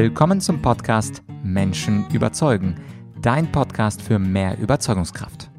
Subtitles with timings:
[0.00, 2.76] Willkommen zum Podcast Menschen überzeugen,
[3.20, 5.50] dein Podcast für mehr Überzeugungskraft.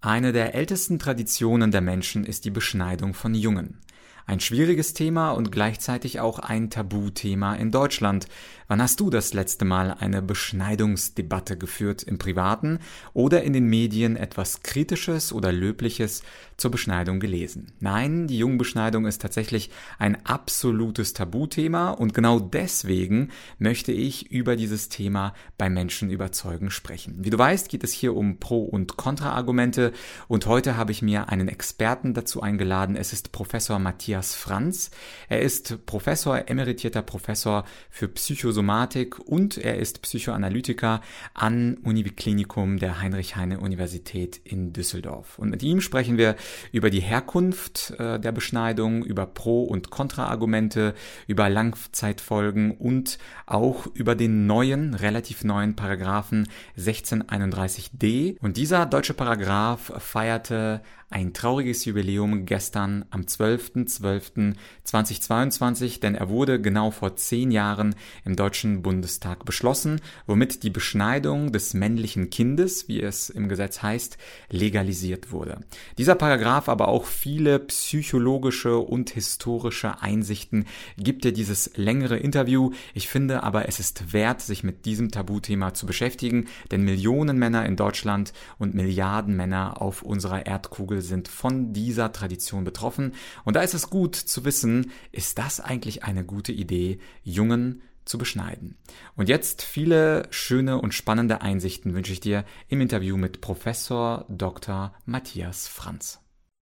[0.00, 3.80] Eine der ältesten Traditionen der Menschen ist die Beschneidung von Jungen.
[4.28, 8.26] Ein schwieriges Thema und gleichzeitig auch ein Tabuthema in Deutschland.
[8.66, 12.80] Wann hast du das letzte Mal eine Beschneidungsdebatte geführt im Privaten
[13.12, 16.24] oder in den Medien etwas Kritisches oder Löbliches
[16.56, 17.70] zur Beschneidung gelesen?
[17.78, 19.70] Nein, die Jungbeschneidung ist tatsächlich
[20.00, 23.30] ein absolutes Tabuthema und genau deswegen
[23.60, 27.14] möchte ich über dieses Thema bei Menschen überzeugen sprechen.
[27.20, 29.92] Wie du weißt, geht es hier um Pro- und Kontraargumente
[30.26, 32.96] und heute habe ich mir einen Experten dazu eingeladen.
[32.96, 34.90] Es ist Professor Matthias Matthias Franz.
[35.28, 41.02] Er ist Professor, emeritierter Professor für Psychosomatik und er ist Psychoanalytiker
[41.34, 45.38] an Uniklinikum der Heinrich-Heine-Universität in Düsseldorf.
[45.38, 46.36] Und mit ihm sprechen wir
[46.72, 50.94] über die Herkunft äh, der Beschneidung, über Pro- und Kontraargumente,
[51.26, 58.38] über Langzeitfolgen und auch über den neuen, relativ neuen Paragraphen 1631d.
[58.40, 66.90] Und dieser deutsche Paragraph feierte ein trauriges Jubiläum gestern am 12.12.2022, denn er wurde genau
[66.90, 73.30] vor zehn Jahren im Deutschen Bundestag beschlossen, womit die Beschneidung des männlichen Kindes, wie es
[73.30, 74.18] im Gesetz heißt,
[74.50, 75.60] legalisiert wurde.
[75.96, 80.64] Dieser Paragraph aber auch viele psychologische und historische Einsichten
[80.96, 82.72] gibt dir dieses längere Interview.
[82.94, 87.64] Ich finde aber, es ist wert, sich mit diesem Tabuthema zu beschäftigen, denn Millionen Männer
[87.64, 93.14] in Deutschland und Milliarden Männer auf unserer Erdkugel Vögel sind von dieser Tradition betroffen.
[93.44, 98.18] Und da ist es gut zu wissen, ist das eigentlich eine gute Idee, Jungen zu
[98.18, 98.78] beschneiden.
[99.16, 104.94] Und jetzt viele schöne und spannende Einsichten wünsche ich dir im Interview mit Professor Dr.
[105.04, 106.20] Matthias Franz.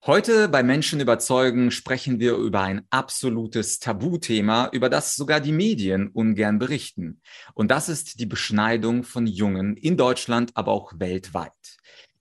[0.06, 6.10] Heute bei Menschen überzeugen sprechen wir über ein absolutes Tabuthema, über das sogar die Medien
[6.10, 7.22] ungern berichten.
[7.56, 11.78] Und das ist die Beschneidung von Jungen in Deutschland, aber auch weltweit.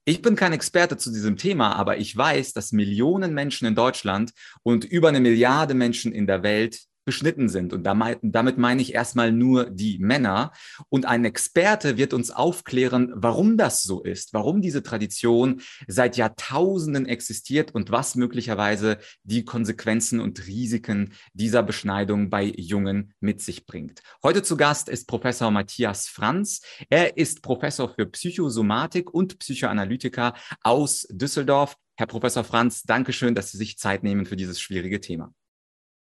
[0.07, 4.33] Ich bin kein Experte zu diesem Thema, aber ich weiß, dass Millionen Menschen in Deutschland
[4.61, 7.71] und über eine Milliarde Menschen in der Welt beschnitten sind.
[7.71, 10.51] Und damit meine ich erstmal nur die Männer.
[10.89, 17.05] Und ein Experte wird uns aufklären, warum das so ist, warum diese Tradition seit Jahrtausenden
[17.05, 24.01] existiert und was möglicherweise die Konsequenzen und Risiken dieser Beschneidung bei Jungen mit sich bringt.
[24.23, 26.61] Heute zu Gast ist Professor Matthias Franz.
[26.89, 31.77] Er ist Professor für Psychosomatik und Psychoanalytiker aus Düsseldorf.
[31.97, 35.33] Herr Professor Franz, danke schön, dass Sie sich Zeit nehmen für dieses schwierige Thema.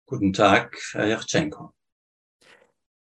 [0.09, 1.73] Guten Tag, Herr Jachtschenko.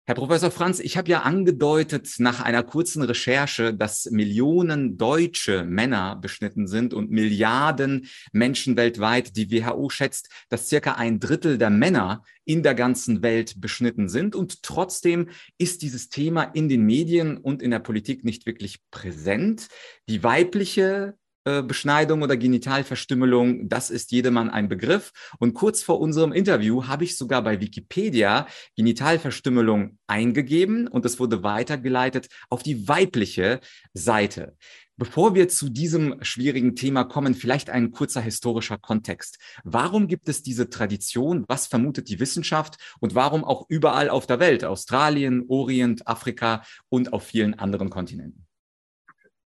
[0.04, 6.16] Herr Professor Franz, ich habe ja angedeutet nach einer kurzen Recherche, dass Millionen deutsche Männer
[6.16, 9.34] beschnitten sind und Milliarden Menschen weltweit.
[9.38, 14.36] Die WHO schätzt, dass circa ein Drittel der Männer in der ganzen Welt beschnitten sind.
[14.36, 19.68] Und trotzdem ist dieses Thema in den Medien und in der Politik nicht wirklich präsent.
[20.06, 25.12] Die weibliche Beschneidung oder Genitalverstümmelung, das ist jedermann ein Begriff.
[25.38, 28.46] Und kurz vor unserem Interview habe ich sogar bei Wikipedia
[28.76, 33.60] Genitalverstümmelung eingegeben und es wurde weitergeleitet auf die weibliche
[33.94, 34.56] Seite.
[35.00, 39.38] Bevor wir zu diesem schwierigen Thema kommen, vielleicht ein kurzer historischer Kontext.
[39.64, 41.46] Warum gibt es diese Tradition?
[41.48, 42.76] Was vermutet die Wissenschaft?
[43.00, 48.49] Und warum auch überall auf der Welt, Australien, Orient, Afrika und auf vielen anderen Kontinenten?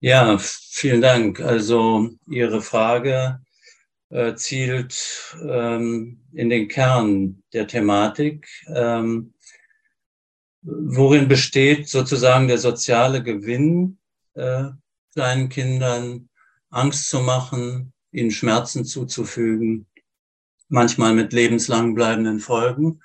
[0.05, 1.39] Ja, vielen Dank.
[1.39, 3.39] Also Ihre Frage
[4.09, 8.49] äh, zielt ähm, in den Kern der Thematik.
[8.67, 9.33] Ähm,
[10.61, 13.97] worin besteht sozusagen der soziale Gewinn,
[14.33, 14.71] äh,
[15.13, 16.27] kleinen Kindern
[16.69, 19.87] Angst zu machen, ihnen Schmerzen zuzufügen,
[20.67, 23.01] manchmal mit lebenslang bleibenden Folgen?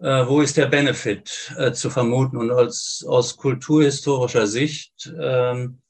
[0.00, 2.36] Äh, wo ist der Benefit äh, zu vermuten?
[2.36, 5.82] Und als, aus kulturhistorischer Sicht ähm,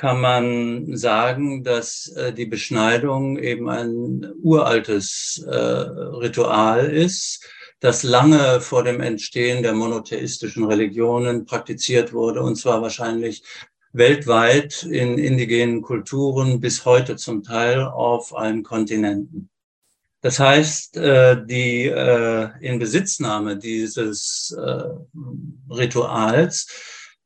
[0.00, 7.44] kann man sagen, dass äh, die Beschneidung eben ein uraltes äh, Ritual ist,
[7.80, 13.42] das lange vor dem Entstehen der monotheistischen Religionen praktiziert wurde, und zwar wahrscheinlich
[13.92, 19.50] weltweit in indigenen Kulturen bis heute zum Teil auf allen Kontinenten.
[20.22, 24.82] Das heißt, äh, die äh, Inbesitznahme dieses äh,
[25.68, 26.68] Rituals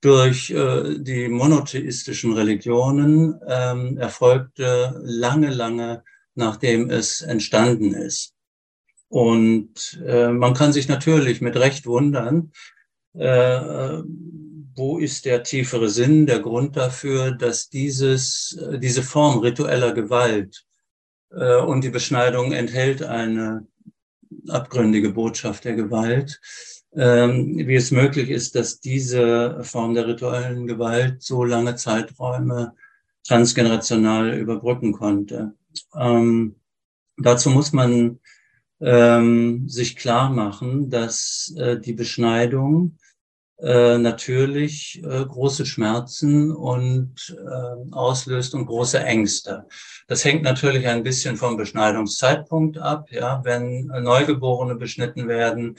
[0.05, 6.03] durch äh, die monotheistischen Religionen ähm, erfolgte lange, lange
[6.35, 8.35] nachdem es entstanden ist.
[9.09, 12.53] Und äh, man kann sich natürlich mit Recht wundern,
[13.15, 14.03] äh,
[14.77, 20.67] wo ist der tiefere Sinn, der Grund dafür, dass dieses, äh, diese Form ritueller Gewalt
[21.31, 23.67] äh, und die Beschneidung enthält eine
[24.49, 26.41] abgründige Botschaft der Gewalt,
[26.97, 32.75] wie es möglich ist, dass diese Form der rituellen Gewalt so lange Zeiträume
[33.27, 35.55] transgenerational überbrücken konnte.
[35.97, 36.57] Ähm,
[37.17, 38.21] dazu muss man
[38.81, 42.99] ähm, sich klar machen, dass äh, die Beschneidung
[43.59, 49.67] äh, natürlich äh, große Schmerzen und äh, auslöst und große Ängste.
[50.07, 53.11] Das hängt natürlich ein bisschen vom Beschneidungszeitpunkt ab.
[53.11, 55.77] Ja, wenn Neugeborene beschnitten werden,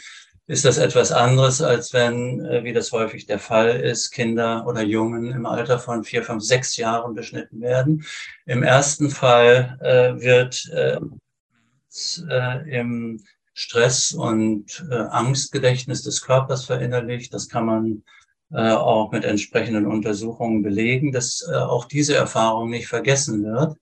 [0.47, 4.83] ist das etwas anderes, als wenn, äh, wie das häufig der Fall ist, Kinder oder
[4.83, 8.06] Jungen im Alter von vier, fünf, sechs Jahren beschnitten werden.
[8.45, 11.00] Im ersten Fall äh, wird äh,
[12.30, 17.33] äh, im Stress- und äh, Angstgedächtnis des Körpers verinnerlicht.
[17.33, 18.03] Das kann man
[18.51, 23.77] äh, auch mit entsprechenden Untersuchungen belegen, dass äh, auch diese Erfahrung nicht vergessen wird,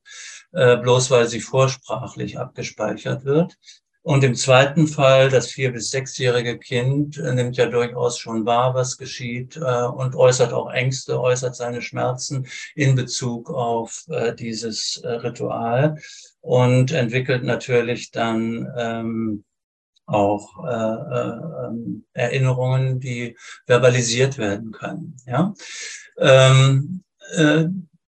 [0.54, 3.58] äh, bloß weil sie vorsprachlich abgespeichert wird.
[4.04, 8.76] Und im zweiten Fall, das vier- bis sechsjährige Kind äh, nimmt ja durchaus schon wahr,
[8.76, 12.46] was geschieht äh, und äußert auch Ängste, äußert seine Schmerzen
[12.76, 15.96] in Bezug auf äh, dieses äh, Ritual
[16.42, 19.44] und entwickelt natürlich dann ähm,
[20.06, 25.16] auch äh, äh, ähm, Erinnerungen, die verbalisiert werden können.
[25.26, 25.54] Ja?
[26.18, 27.04] Ähm,
[27.36, 27.66] äh,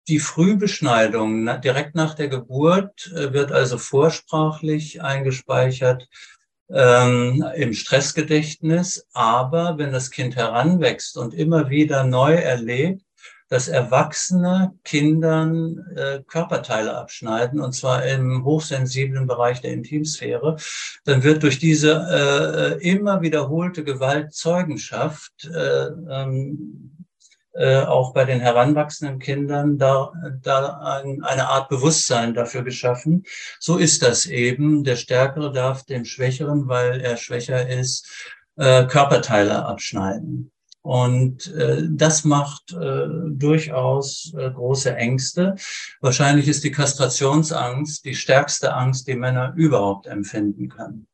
[0.08, 6.08] die Frühbeschneidung direkt nach der Geburt äh, wird also vorsprachlich eingespeichert
[6.70, 13.02] ähm, im Stressgedächtnis, aber wenn das Kind heranwächst und immer wieder neu erlebt,
[13.48, 20.56] dass Erwachsene Kindern äh, Körperteile abschneiden, und zwar im hochsensiblen Bereich der Intimsphäre,
[21.04, 26.93] dann wird durch diese äh, immer wiederholte Gewaltzeugenschaft äh, ähm,
[27.54, 30.12] äh, auch bei den heranwachsenden Kindern da,
[30.42, 33.24] da ein, eine Art Bewusstsein dafür geschaffen.
[33.60, 34.84] So ist das eben.
[34.84, 40.50] Der Stärkere darf dem Schwächeren, weil er schwächer ist, äh, Körperteile abschneiden.
[40.82, 45.54] Und äh, das macht äh, durchaus äh, große Ängste.
[46.00, 51.06] Wahrscheinlich ist die Kastrationsangst die stärkste Angst, die Männer überhaupt empfinden können.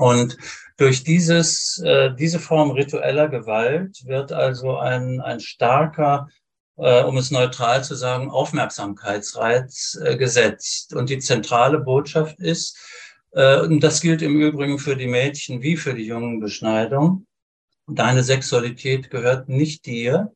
[0.00, 0.38] Und
[0.78, 6.28] durch dieses, äh, diese Form ritueller Gewalt wird also ein, ein starker,
[6.78, 10.94] äh, um es neutral zu sagen, Aufmerksamkeitsreiz äh, gesetzt.
[10.94, 12.78] Und die zentrale Botschaft ist,
[13.32, 17.26] äh, und das gilt im Übrigen für die Mädchen wie für die jungen Beschneidung,
[17.86, 20.32] deine Sexualität gehört nicht dir,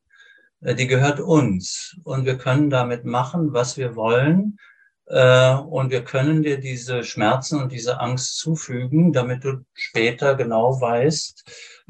[0.61, 1.97] äh, die gehört uns.
[2.03, 4.59] Und wir können damit machen, was wir wollen.
[5.07, 10.79] Äh, und wir können dir diese Schmerzen und diese Angst zufügen, damit du später genau
[10.81, 11.43] weißt,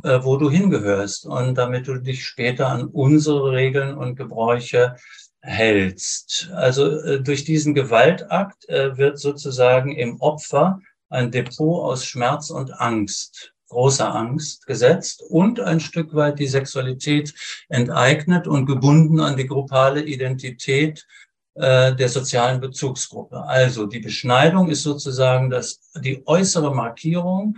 [0.04, 4.96] äh, wo du hingehörst und damit du dich später an unsere Regeln und Gebräuche
[5.42, 6.50] hältst.
[6.54, 10.80] Also durch diesen Gewaltakt wird sozusagen im Opfer
[11.10, 17.34] ein Depot aus Schmerz und Angst großer Angst gesetzt und ein Stück weit die Sexualität
[17.70, 21.06] enteignet und gebunden an die gruppale Identität
[21.56, 23.44] äh, der sozialen Bezugsgruppe.
[23.44, 27.58] Also die Beschneidung ist sozusagen das, die äußere Markierung,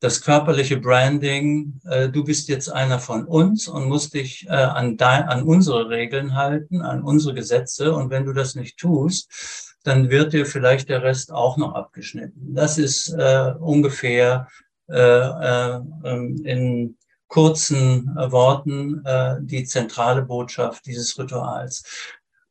[0.00, 4.96] das körperliche Branding, äh, du bist jetzt einer von uns und musst dich äh, an,
[4.96, 7.94] dein, an unsere Regeln halten, an unsere Gesetze.
[7.94, 12.54] Und wenn du das nicht tust, dann wird dir vielleicht der Rest auch noch abgeschnitten.
[12.54, 14.48] Das ist äh, ungefähr
[14.88, 16.96] äh, äh, ähm, in
[17.28, 19.02] kurzen äh, Worten
[19.40, 21.82] die zentrale Botschaft dieses Rituals.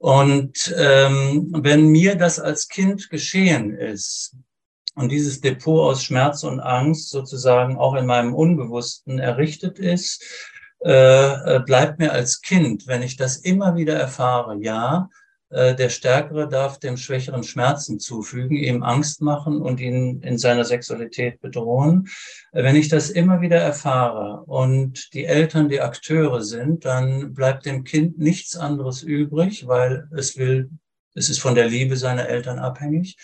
[0.01, 4.35] Und ähm, wenn mir das als Kind geschehen ist
[4.95, 10.23] und dieses Depot aus Schmerz und Angst sozusagen auch in meinem Unbewussten errichtet ist,
[10.79, 15.20] äh, bleibt mir als Kind, wenn ich das immer wieder erfahre, ja, äh,
[15.51, 21.41] der Stärkere darf dem Schwächeren Schmerzen zufügen, ihm Angst machen und ihn in seiner Sexualität
[21.41, 22.07] bedrohen.
[22.53, 27.65] Äh, wenn ich das immer wieder erfahre und die Eltern die Akteure sind, dann bleibt
[27.65, 30.69] dem Kind nichts anderes übrig, weil es will,
[31.15, 33.17] es ist von der Liebe seiner Eltern abhängig,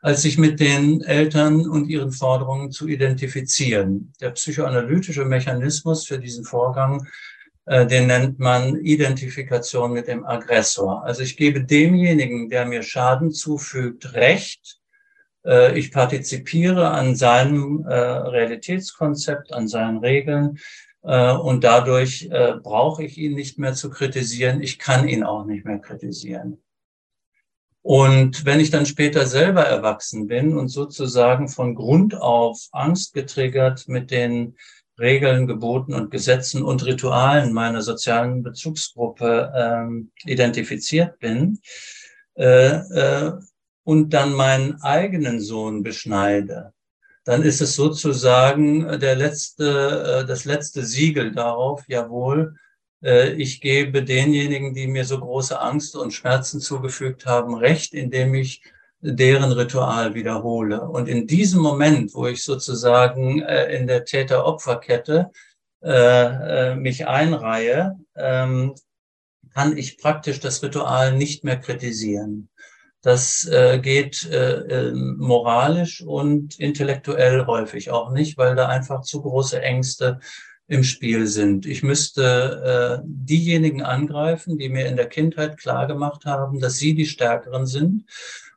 [0.00, 4.12] als sich mit den Eltern und ihren Forderungen zu identifizieren.
[4.20, 7.31] Der psychoanalytische Mechanismus für diesen Vorgang äh,
[7.64, 11.04] den nennt man Identifikation mit dem Aggressor.
[11.04, 14.80] Also ich gebe demjenigen, der mir Schaden zufügt, Recht.
[15.44, 20.58] Äh, ich partizipiere an seinem äh, Realitätskonzept, an seinen Regeln
[21.04, 22.30] und dadurch
[22.62, 24.62] brauche ich ihn nicht mehr zu kritisieren.
[24.62, 26.62] Ich kann ihn auch nicht mehr kritisieren.
[27.82, 33.88] Und wenn ich dann später selber erwachsen bin und sozusagen von Grund auf Angst getriggert
[33.88, 34.56] mit den
[34.98, 41.60] Regeln, Geboten und Gesetzen und Ritualen meiner sozialen Bezugsgruppe ähm, identifiziert bin
[42.34, 43.32] äh, äh,
[43.84, 46.72] und dann meinen eigenen Sohn beschneide,
[47.24, 52.54] dann ist es sozusagen der letzte, das letzte Siegel darauf, jawohl,
[53.00, 58.62] ich gebe denjenigen, die mir so große Angst und Schmerzen zugefügt haben, recht, indem ich
[59.02, 60.80] deren Ritual wiederhole.
[60.80, 65.30] Und in diesem Moment, wo ich sozusagen äh, in der Täter-Opfer-Kette
[65.82, 65.90] äh,
[66.70, 68.74] äh, mich einreihe, ähm,
[69.52, 72.48] kann ich praktisch das Ritual nicht mehr kritisieren.
[73.02, 79.20] Das äh, geht äh, äh, moralisch und intellektuell häufig auch nicht, weil da einfach zu
[79.20, 80.20] große Ängste
[80.68, 81.66] im Spiel sind.
[81.66, 87.06] Ich müsste äh, diejenigen angreifen, die mir in der Kindheit klargemacht haben, dass sie die
[87.06, 88.04] Stärkeren sind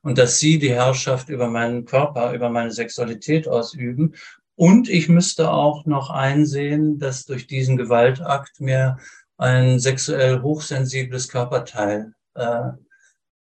[0.06, 4.14] und dass sie die Herrschaft über meinen Körper, über meine Sexualität ausüben.
[4.54, 8.98] Und ich müsste auch noch einsehen, dass durch diesen Gewaltakt mir
[9.38, 12.70] ein sexuell hochsensibles Körperteil äh,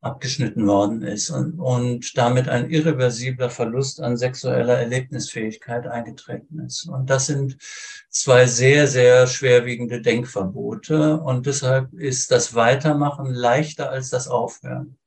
[0.02, 6.88] abgeschnitten worden ist und, und damit ein irreversibler Verlust an sexueller Erlebnisfähigkeit eingetreten ist.
[6.88, 7.58] Und das sind
[8.12, 11.20] zwei sehr, sehr schwerwiegende Denkverbote.
[11.20, 15.00] Und deshalb ist das Weitermachen leichter als das Aufhören.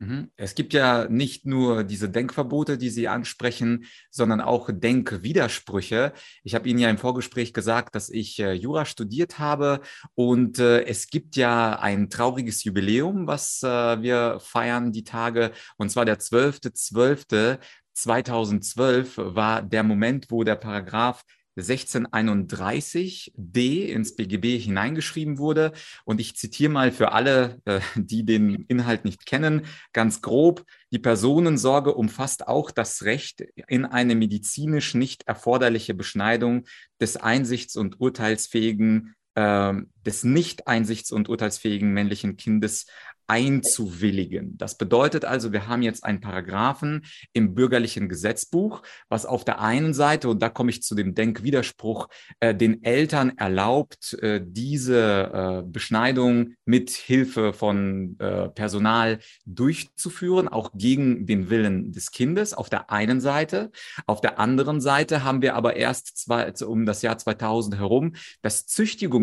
[0.00, 0.30] Mhm.
[0.36, 6.14] Es gibt ja nicht nur diese Denkverbote, die Sie ansprechen, sondern auch Denkwidersprüche.
[6.42, 9.82] Ich habe Ihnen ja im Vorgespräch gesagt, dass ich äh, Jura studiert habe
[10.14, 13.66] und äh, es gibt ja ein trauriges Jubiläum, was äh,
[14.00, 17.58] wir feiern die Tage und zwar der 12.12.
[17.92, 21.24] 2012 war der Moment, wo der Paragraph
[21.60, 25.72] 1631d ins BGB hineingeschrieben wurde.
[26.04, 29.62] Und ich zitiere mal für alle, äh, die den Inhalt nicht kennen,
[29.92, 36.64] ganz grob, die Personensorge umfasst auch das Recht in eine medizinisch nicht erforderliche Beschneidung
[37.00, 42.86] des einsichts- und urteilsfähigen äh, des nicht einsichts- und urteilsfähigen männlichen Kindes
[43.30, 44.58] einzuwilligen.
[44.58, 49.94] Das bedeutet also, wir haben jetzt einen Paragraphen im bürgerlichen Gesetzbuch, was auf der einen
[49.94, 52.08] Seite, und da komme ich zu dem Denkwiderspruch,
[52.40, 60.72] äh, den Eltern erlaubt, äh, diese äh, Beschneidung mit Hilfe von äh, Personal durchzuführen, auch
[60.74, 63.70] gegen den Willen des Kindes auf der einen Seite.
[64.06, 68.66] Auf der anderen Seite haben wir aber erst zwei, um das Jahr 2000 herum das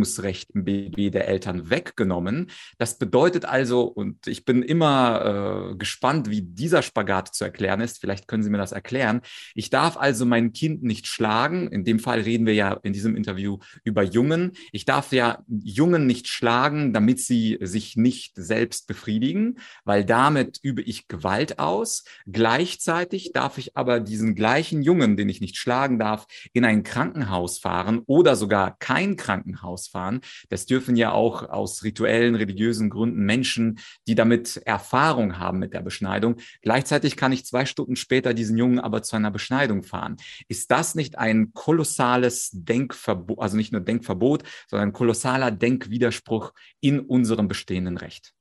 [0.07, 2.49] Züchtigungsrecht im BB der Eltern weggenommen.
[2.77, 7.99] Das bedeutet also, und ich bin immer äh, gespannt, wie dieser Spagat zu erklären ist.
[7.99, 9.21] Vielleicht können Sie mir das erklären.
[9.55, 11.67] Ich darf also mein Kind nicht schlagen.
[11.71, 14.53] In dem Fall reden wir ja in diesem Interview über Jungen.
[14.71, 20.81] Ich darf ja Jungen nicht schlagen, damit sie sich nicht selbst befriedigen, weil damit übe
[20.81, 22.03] ich Gewalt aus.
[22.25, 27.59] Gleichzeitig darf ich aber diesen gleichen Jungen, den ich nicht schlagen darf, in ein Krankenhaus
[27.59, 30.21] fahren oder sogar kein Krankenhaus fahren.
[30.49, 35.81] Das dürfen ja auch aus rituellen, religiösen Gründen Menschen die damit Erfahrung haben mit der
[35.81, 36.37] Beschneidung.
[36.61, 40.17] Gleichzeitig kann ich zwei Stunden später diesen Jungen aber zu einer Beschneidung fahren.
[40.47, 46.99] Ist das nicht ein kolossales Denkverbot, also nicht nur Denkverbot, sondern ein kolossaler Denkwiderspruch in
[46.99, 48.33] unserem bestehenden Recht?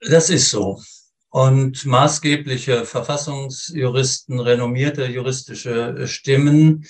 [0.00, 0.80] Das ist so.
[1.30, 6.86] Und maßgebliche Verfassungsjuristen, renommierte juristische Stimmen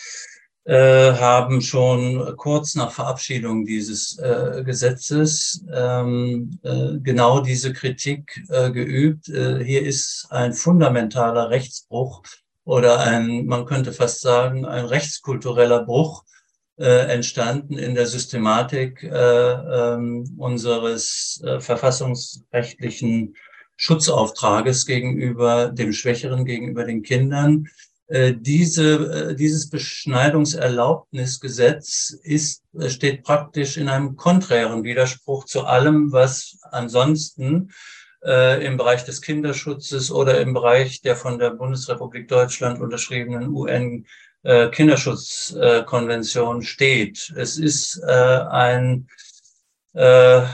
[0.69, 8.71] äh, haben schon kurz nach Verabschiedung dieses äh, Gesetzes ähm, äh, genau diese Kritik äh,
[8.71, 9.31] geübt.
[9.31, 12.23] Äh, hier ist ein fundamentaler Rechtsbruch
[12.65, 16.25] oder ein, man könnte fast sagen, ein rechtskultureller Bruch
[16.81, 23.35] entstanden in der Systematik ähm, unseres verfassungsrechtlichen
[23.77, 27.67] Schutzauftrages gegenüber dem Schwächeren, gegenüber den Kindern
[28.35, 36.57] diese, äh, dieses Beschneidungserlaubnisgesetz ist, äh, steht praktisch in einem konträren Widerspruch zu allem, was
[36.71, 37.71] ansonsten
[38.25, 44.07] äh, im Bereich des Kinderschutzes oder im Bereich der von der Bundesrepublik Deutschland unterschriebenen UN
[44.43, 44.71] äh,
[46.63, 47.31] steht.
[47.37, 49.09] Es ist äh, ein
[49.93, 50.47] äh,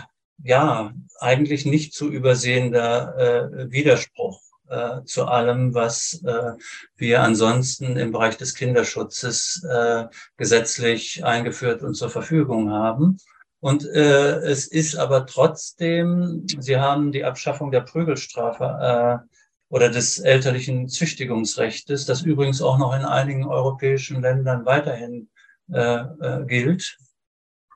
[0.42, 6.52] ja eigentlich nicht zu übersehender äh, Widerspruch äh, zu allem, was äh,
[6.96, 10.04] wir ansonsten im Bereich des Kinderschutzes äh,
[10.36, 13.18] gesetzlich eingeführt und zur Verfügung haben.
[13.60, 19.34] Und äh, es ist aber trotzdem, Sie haben die Abschaffung der Prügelstrafe äh,
[19.68, 25.30] oder des elterlichen Züchtigungsrechtes, das übrigens auch noch in einigen europäischen Ländern weiterhin
[25.72, 26.98] äh, äh, gilt,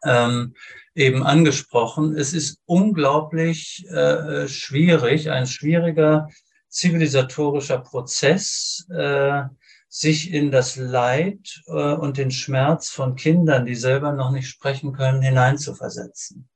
[0.04, 0.54] ähm,
[0.95, 2.14] eben angesprochen.
[2.14, 6.28] Es ist unglaublich äh, schwierig, ein schwieriger
[6.68, 9.42] zivilisatorischer Prozess, äh,
[9.88, 14.92] sich in das Leid äh, und den Schmerz von Kindern, die selber noch nicht sprechen
[14.92, 16.48] können, hineinzuversetzen.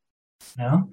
[0.58, 0.86] Ja?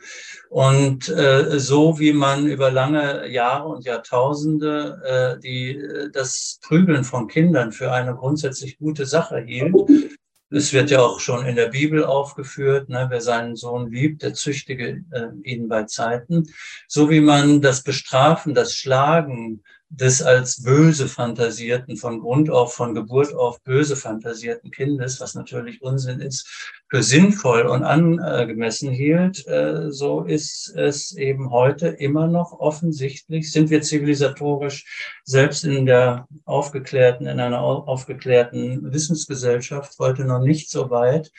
[0.49, 7.27] Und äh, so wie man über lange Jahre und Jahrtausende äh, die, das Prügeln von
[7.27, 9.75] Kindern für eine grundsätzlich gute Sache hielt,
[10.51, 14.33] es wird ja auch schon in der Bibel aufgeführt, ne, wer seinen Sohn liebt, der
[14.33, 16.47] züchtige äh, ihn bei Zeiten.
[16.87, 22.93] So wie man das Bestrafen, das Schlagen, des als böse fantasierten, von Grund auf, von
[22.93, 26.47] Geburt auf böse fantasierten Kindes, was natürlich Unsinn ist,
[26.89, 33.71] für sinnvoll und angemessen hielt, äh, so ist es eben heute immer noch offensichtlich, sind
[33.71, 34.85] wir zivilisatorisch
[35.23, 41.31] selbst in der aufgeklärten, in einer aufgeklärten Wissensgesellschaft heute noch nicht so weit,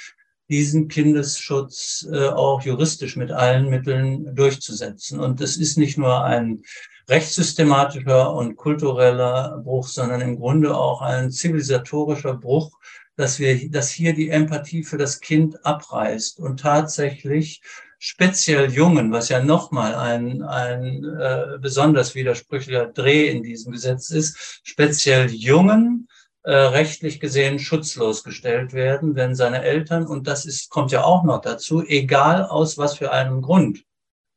[0.49, 5.21] diesen Kindesschutz äh, auch juristisch mit allen Mitteln durchzusetzen.
[5.21, 6.63] Und es ist nicht nur ein
[7.11, 12.71] rechtssystematischer und kultureller Bruch, sondern im Grunde auch ein zivilisatorischer Bruch,
[13.17, 17.61] dass wir, dass hier die Empathie für das Kind abreißt und tatsächlich
[17.99, 24.61] speziell Jungen, was ja nochmal ein, ein äh, besonders widersprüchlicher Dreh in diesem Gesetz ist,
[24.65, 26.09] speziell Jungen
[26.43, 31.25] äh, rechtlich gesehen schutzlos gestellt werden, wenn seine Eltern, und das ist, kommt ja auch
[31.25, 33.85] noch dazu, egal aus was für einem Grund,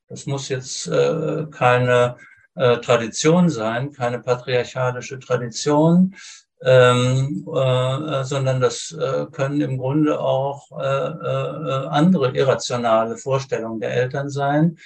[0.09, 2.17] das muss jetzt äh, keine
[2.55, 6.15] äh, Tradition sein, keine patriarchalische Tradition,
[6.63, 13.93] ähm, äh, sondern das äh, können im Grunde auch äh, äh, andere irrationale Vorstellungen der
[13.93, 14.77] Eltern sein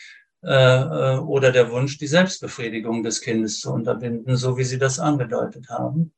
[0.44, 5.00] äh, äh, oder der Wunsch, die Selbstbefriedigung des Kindes zu unterbinden, so wie Sie das
[5.00, 6.14] angedeutet haben.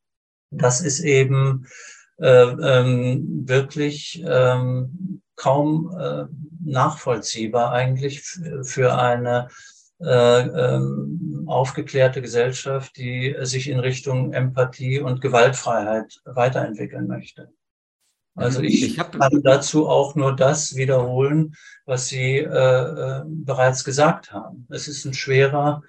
[0.50, 1.66] Das ist eben
[2.18, 6.24] äh, ähm, wirklich ähm, kaum äh,
[6.64, 8.22] nachvollziehbar eigentlich
[8.62, 9.48] für eine
[10.00, 17.52] äh, ähm, aufgeklärte Gesellschaft, die sich in Richtung Empathie und Gewaltfreiheit weiterentwickeln möchte.
[18.34, 18.66] Also mhm.
[18.66, 21.54] ich, ich kann dazu auch nur das wiederholen,
[21.84, 24.66] was Sie äh, äh, bereits gesagt haben.
[24.70, 25.82] Es ist ein schwerer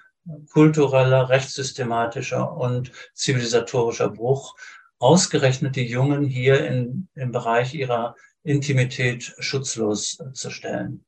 [0.51, 4.55] kultureller, rechtssystematischer und zivilisatorischer Bruch.
[4.99, 11.05] Ausgerechnet die Jungen hier in, im Bereich ihrer Intimität schutzlos zu stellen.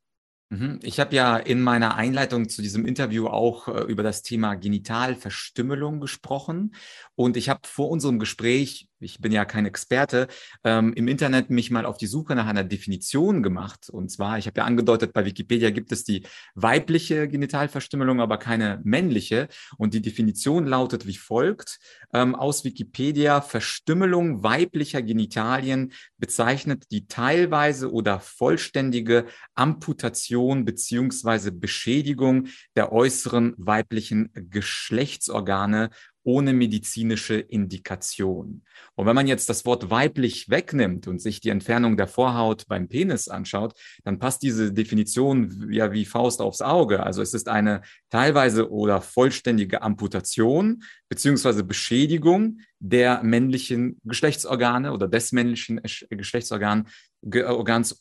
[0.53, 0.79] Mhm.
[0.83, 5.99] Ich habe ja in meiner Einleitung zu diesem Interview auch äh, über das Thema Genitalverstümmelung
[5.99, 6.75] gesprochen.
[7.15, 10.27] Und ich habe vor unserem Gespräch ich bin ja kein Experte,
[10.63, 13.89] ähm, im Internet mich mal auf die Suche nach einer Definition gemacht.
[13.89, 16.23] Und zwar, ich habe ja angedeutet, bei Wikipedia gibt es die
[16.55, 19.47] weibliche Genitalverstümmelung, aber keine männliche.
[19.77, 21.79] Und die Definition lautet wie folgt.
[22.13, 32.91] Ähm, aus Wikipedia, Verstümmelung weiblicher Genitalien bezeichnet die teilweise oder vollständige Amputation beziehungsweise Beschädigung der
[32.91, 35.89] äußeren weiblichen Geschlechtsorgane
[36.23, 38.63] ohne medizinische Indikation.
[38.95, 42.87] Und wenn man jetzt das Wort weiblich wegnimmt und sich die Entfernung der Vorhaut beim
[42.87, 47.03] Penis anschaut, dann passt diese Definition ja wie Faust aufs Auge.
[47.03, 55.31] Also es ist eine teilweise oder vollständige Amputation beziehungsweise Beschädigung der männlichen Geschlechtsorgane oder des
[55.31, 56.87] männlichen Geschlechtsorgans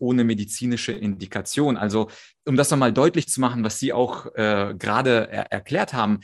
[0.00, 1.76] ohne medizinische Indikation.
[1.76, 2.08] Also
[2.46, 6.20] um das nochmal deutlich zu machen, was Sie auch äh, gerade er erklärt haben,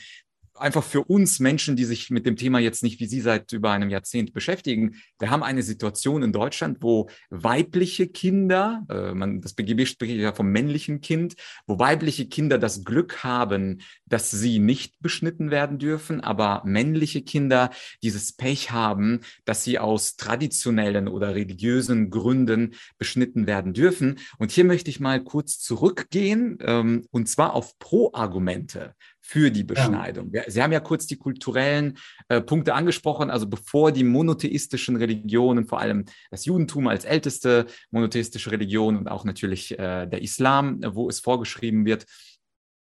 [0.59, 3.71] einfach für uns Menschen, die sich mit dem Thema jetzt nicht wie Sie seit über
[3.71, 9.53] einem Jahrzehnt beschäftigen, wir haben eine Situation in Deutschland, wo weibliche Kinder, äh, man, das
[9.53, 11.35] BGB spricht ja vom männlichen Kind,
[11.67, 17.69] wo weibliche Kinder das Glück haben, dass sie nicht beschnitten werden dürfen, aber männliche Kinder
[18.03, 24.19] dieses Pech haben, dass sie aus traditionellen oder religiösen Gründen beschnitten werden dürfen.
[24.37, 28.95] Und hier möchte ich mal kurz zurückgehen, ähm, und zwar auf Pro-Argumente
[29.29, 30.31] für die Beschneidung.
[30.33, 30.41] Ja.
[30.47, 35.79] Sie haben ja kurz die kulturellen äh, Punkte angesprochen, also bevor die monotheistischen Religionen, vor
[35.79, 41.19] allem das Judentum als älteste monotheistische Religion und auch natürlich äh, der Islam, wo es
[41.19, 42.07] vorgeschrieben wird,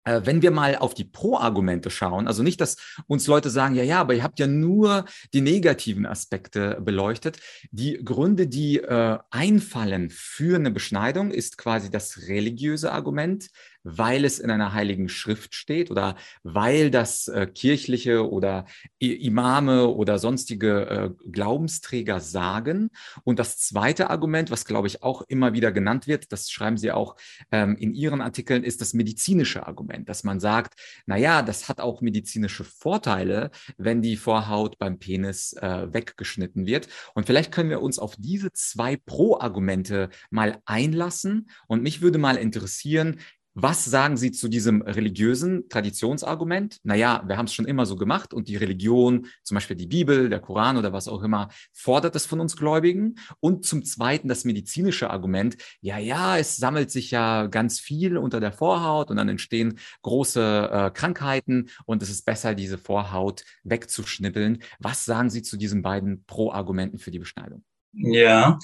[0.04, 2.76] äh, wenn wir mal auf die Pro-Argumente schauen, also nicht, dass
[3.06, 7.38] uns Leute sagen, ja, ja, aber ihr habt ja nur die negativen Aspekte beleuchtet.
[7.70, 13.48] Die Gründe, die äh, einfallen für eine Beschneidung, ist quasi das religiöse Argument,
[13.84, 18.64] weil es in einer heiligen Schrift steht oder weil das äh, kirchliche oder
[18.98, 22.90] Imame oder sonstige äh, Glaubensträger sagen.
[23.22, 26.90] Und das zweite Argument, was glaube ich auch immer wieder genannt wird, das schreiben Sie
[26.92, 27.16] auch
[27.52, 31.80] ähm, in Ihren Artikeln, ist das medizinische Argument, dass man sagt, na ja, das hat
[31.80, 36.88] auch medizinische Vorteile, wenn die Vorhaut beim Penis äh, weggeschnitten wird.
[37.14, 41.50] Und vielleicht können wir uns auf diese zwei Pro-Argumente mal einlassen.
[41.66, 43.20] Und mich würde mal interessieren,
[43.56, 46.78] Was sagen Sie zu diesem religiösen Traditionsargument?
[46.82, 50.28] Naja, wir haben es schon immer so gemacht und die Religion, zum Beispiel die Bibel,
[50.28, 53.14] der Koran oder was auch immer, fordert es von uns Gläubigen.
[53.38, 58.40] Und zum Zweiten das medizinische Argument, ja, ja, es sammelt sich ja ganz viel unter
[58.40, 64.64] der Vorhaut und dann entstehen große äh, Krankheiten und es ist besser, diese Vorhaut wegzuschnippeln.
[64.80, 67.62] Was sagen Sie zu diesen beiden Pro-Argumenten für die Beschneidung?
[67.92, 68.58] Ja,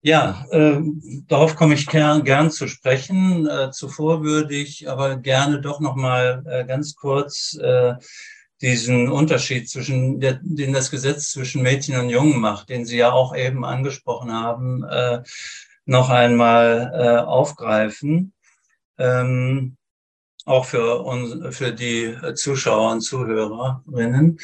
[0.00, 0.80] ja, äh,
[1.26, 3.46] darauf komme ich gern, gern zu sprechen.
[3.46, 7.94] Äh, zuvor würde ich aber gerne doch noch mal äh, ganz kurz äh,
[8.60, 13.12] diesen Unterschied zwischen, der, den das Gesetz zwischen Mädchen und Jungen macht, den Sie ja
[13.12, 15.22] auch eben angesprochen haben, äh,
[15.84, 18.32] noch einmal äh, aufgreifen.
[18.98, 19.76] Ähm,
[20.44, 24.38] auch für uns, für die Zuschauer und Zuhörerinnen.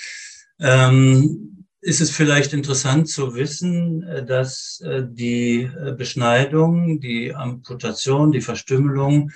[0.61, 1.54] Ähm,
[1.85, 8.41] ist es vielleicht interessant zu wissen, äh, dass äh, die äh, Beschneidung, die Amputation, die
[8.41, 9.31] Verstümmelung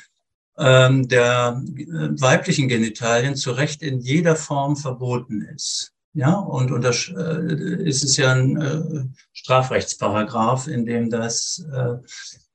[0.56, 5.92] ähm, der weiblichen Genitalien zu Recht in jeder Form verboten ist.
[6.14, 11.64] Ja, und unter, ist es ja ein Strafrechtsparagraph, in dem das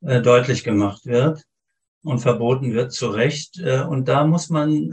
[0.01, 1.43] deutlich gemacht wird
[2.03, 3.61] und verboten wird, zu Recht.
[3.61, 4.91] Und da muss man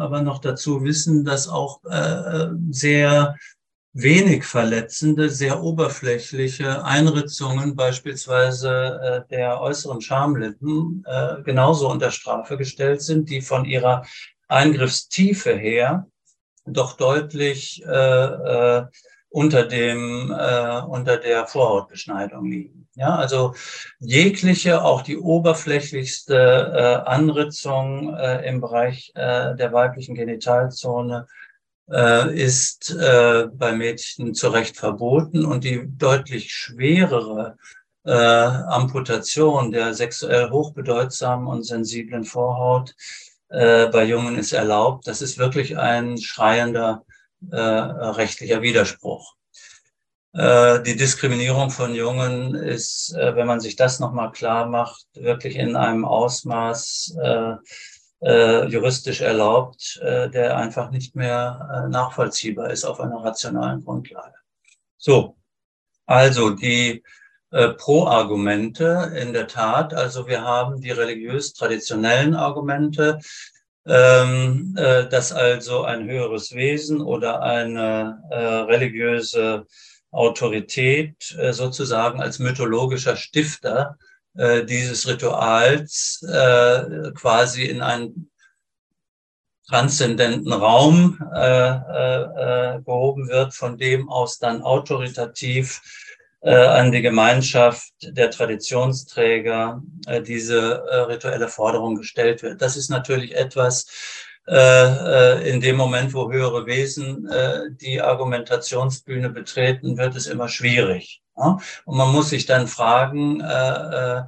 [0.00, 1.80] aber noch dazu wissen, dass auch
[2.70, 3.36] sehr
[3.92, 13.02] wenig verletzende, sehr oberflächliche Einritzungen beispielsweise äh, der äußeren Schamlippen äh, genauso unter Strafe gestellt
[13.02, 14.04] sind, die von ihrer
[14.48, 16.06] Eingriffstiefe her
[16.64, 18.84] doch deutlich äh, äh,
[19.28, 22.86] unter dem äh, unter der Vorhautbeschneidung liegen.
[22.94, 23.54] Ja, also
[23.98, 31.26] jegliche, auch die oberflächlichste äh, Anritzung äh, im Bereich äh, der weiblichen Genitalzone
[31.92, 37.56] äh, ist äh, bei Mädchen zu Recht verboten und die deutlich schwerere
[38.04, 42.94] äh, Amputation der sexuell hochbedeutsamen und sensiblen Vorhaut
[43.50, 45.06] äh, bei Jungen ist erlaubt.
[45.06, 47.04] Das ist wirklich ein schreiender
[47.50, 49.34] äh, rechtlicher Widerspruch.
[50.32, 55.56] Äh, die Diskriminierung von Jungen ist, äh, wenn man sich das nochmal klar macht, wirklich
[55.56, 57.16] in einem Ausmaß,
[58.22, 64.34] äh, juristisch erlaubt, äh, der einfach nicht mehr äh, nachvollziehbar ist auf einer rationalen Grundlage.
[64.96, 65.36] So,
[66.06, 67.02] also die
[67.50, 73.18] äh, Pro-Argumente in der Tat, also wir haben die religiös-traditionellen Argumente,
[73.86, 79.66] ähm, äh, dass also ein höheres Wesen oder eine äh, religiöse
[80.12, 83.98] Autorität äh, sozusagen als mythologischer Stifter
[84.36, 88.30] äh, dieses Rituals äh, quasi in einen
[89.68, 95.80] transzendenten Raum äh, äh, äh, gehoben wird, von dem aus dann autoritativ
[96.42, 102.60] äh, an die Gemeinschaft der Traditionsträger äh, diese äh, rituelle Forderung gestellt wird.
[102.60, 103.86] Das ist natürlich etwas,
[104.48, 110.48] äh, äh, in dem Moment, wo höhere Wesen äh, die Argumentationsbühne betreten, wird es immer
[110.48, 111.21] schwierig.
[111.36, 111.58] Ja?
[111.84, 114.22] Und man muss sich dann fragen, äh, äh,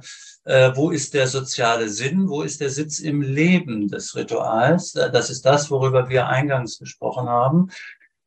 [0.45, 4.93] äh, wo ist der soziale Sinn, wo ist der Sitz im Leben des Rituals?
[4.93, 7.69] Das ist das, worüber wir eingangs gesprochen haben.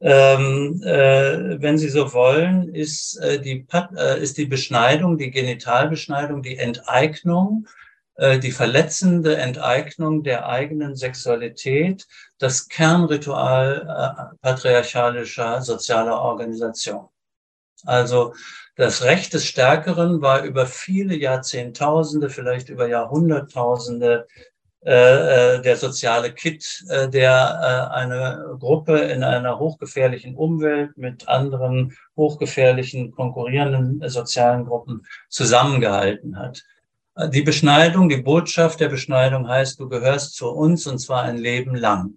[0.01, 6.43] Ähm, äh, wenn Sie so wollen, ist, äh, die, äh, ist die Beschneidung, die Genitalbeschneidung,
[6.43, 7.67] die Enteignung,
[8.15, 12.07] äh, die verletzende Enteignung der eigenen Sexualität,
[12.39, 17.09] das Kernritual äh, patriarchalischer sozialer Organisation.
[17.85, 18.35] Also
[18.77, 24.27] das Recht des Stärkeren war über viele Jahrzehntausende, vielleicht über Jahrhunderttausende
[24.85, 31.27] äh, äh, der soziale Kit, äh, der äh, eine Gruppe in einer hochgefährlichen Umwelt mit
[31.27, 36.63] anderen hochgefährlichen konkurrierenden sozialen Gruppen zusammengehalten hat.
[37.33, 41.75] Die Beschneidung, die Botschaft der Beschneidung heißt, du gehörst zu uns und zwar ein Leben
[41.75, 42.17] lang.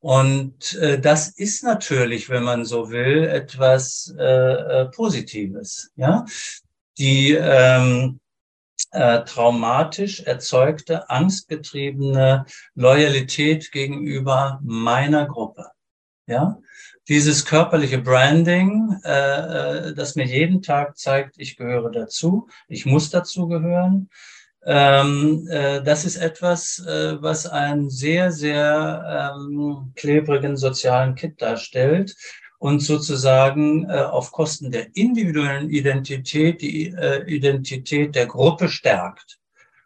[0.00, 5.92] Und äh, das ist natürlich, wenn man so will, etwas äh, äh, Positives.
[5.94, 6.24] Ja,
[6.98, 8.18] die ähm,
[8.92, 15.66] äh, traumatisch erzeugte, angstgetriebene Loyalität gegenüber meiner Gruppe.
[16.26, 16.58] Ja,
[17.08, 23.10] dieses körperliche Branding, äh, äh das mir jeden Tag zeigt, ich gehöre dazu, ich muss
[23.10, 24.08] dazu gehören.
[24.64, 32.14] Ähm, äh, das ist etwas, äh, was einen sehr, sehr ähm, klebrigen sozialen Kit darstellt
[32.58, 39.38] und sozusagen äh, auf Kosten der individuellen Identität die äh, Identität der Gruppe stärkt.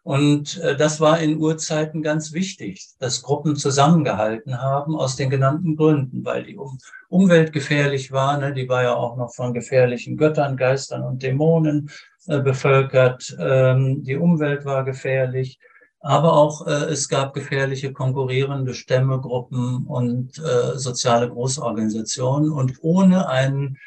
[0.02, 5.76] Und äh, das war in Urzeiten ganz wichtig, dass Gruppen zusammengehalten haben aus den genannten
[5.76, 8.37] Gründen, weil die um Umwelt gefährlich war.
[8.38, 8.52] Ne?
[8.52, 11.90] Die war ja auch noch von gefährlichen Göttern, Geistern und Dämonen
[12.26, 13.37] bevölkert.
[13.38, 15.58] Ähm, die Umwelt war gefährlich.
[16.00, 22.52] aber auch äh, es gab gefährliche konkurrierende Stämme, Gruppen und äh, soziale Großorganisationen.
[22.52, 23.78] Und ohne einen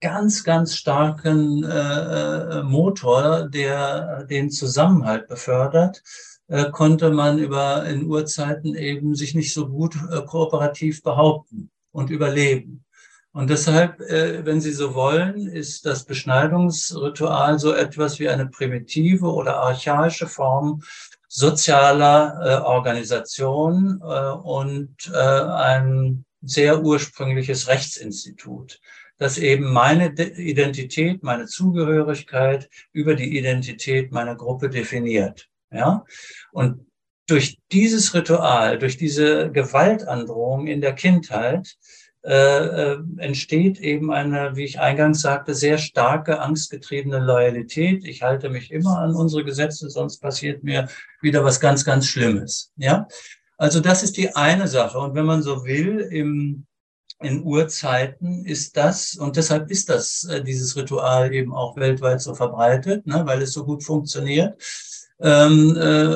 [0.00, 6.02] ganz, ganz starken äh, äh Motor, der den Zusammenhalt befördert,
[6.48, 12.10] äh, konnte man über in Urzeiten eben sich nicht so gut äh, kooperativ behaupten und
[12.10, 12.83] überleben.
[13.34, 19.26] Und deshalb, äh, wenn Sie so wollen, ist das Beschneidungsritual so etwas wie eine primitive
[19.26, 20.84] oder archaische Form
[21.26, 28.80] sozialer äh, Organisation äh, und ein sehr ursprüngliches Rechtsinstitut,
[29.18, 35.48] das eben meine Identität, meine Zugehörigkeit über die Identität meiner Gruppe definiert.
[35.72, 36.04] Ja?
[36.52, 36.86] Und
[37.26, 41.76] durch dieses Ritual, durch diese Gewaltandrohung in der Kindheit,
[42.26, 48.02] äh, äh, entsteht eben eine, wie ich eingangs sagte, sehr starke, angstgetriebene Loyalität.
[48.06, 50.88] Ich halte mich immer an unsere Gesetze, sonst passiert mir
[51.20, 52.72] wieder was ganz, ganz Schlimmes.
[52.76, 53.08] Ja,
[53.58, 54.98] also das ist die eine Sache.
[54.98, 56.64] Und wenn man so will, im,
[57.20, 62.34] in Urzeiten ist das, und deshalb ist das, äh, dieses Ritual eben auch weltweit so
[62.34, 64.56] verbreitet, ne, weil es so gut funktioniert,
[65.20, 66.08] ähm, äh,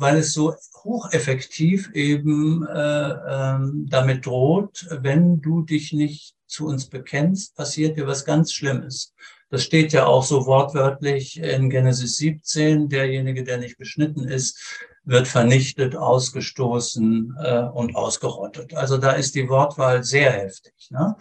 [0.00, 6.86] weil es so hocheffektiv eben äh, ähm, damit droht, wenn du dich nicht zu uns
[6.86, 9.12] bekennst, passiert dir was ganz Schlimmes.
[9.50, 15.28] Das steht ja auch so wortwörtlich in Genesis 17, derjenige, der nicht beschnitten ist, wird
[15.28, 18.74] vernichtet, ausgestoßen äh, und ausgerottet.
[18.74, 20.72] Also da ist die Wortwahl sehr heftig.
[20.90, 21.14] Ne?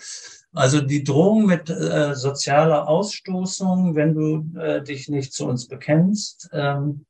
[0.54, 6.50] Also die Drohung mit äh, sozialer Ausstoßung, wenn du äh, dich nicht zu uns bekennst,
[6.54, 7.06] ähm,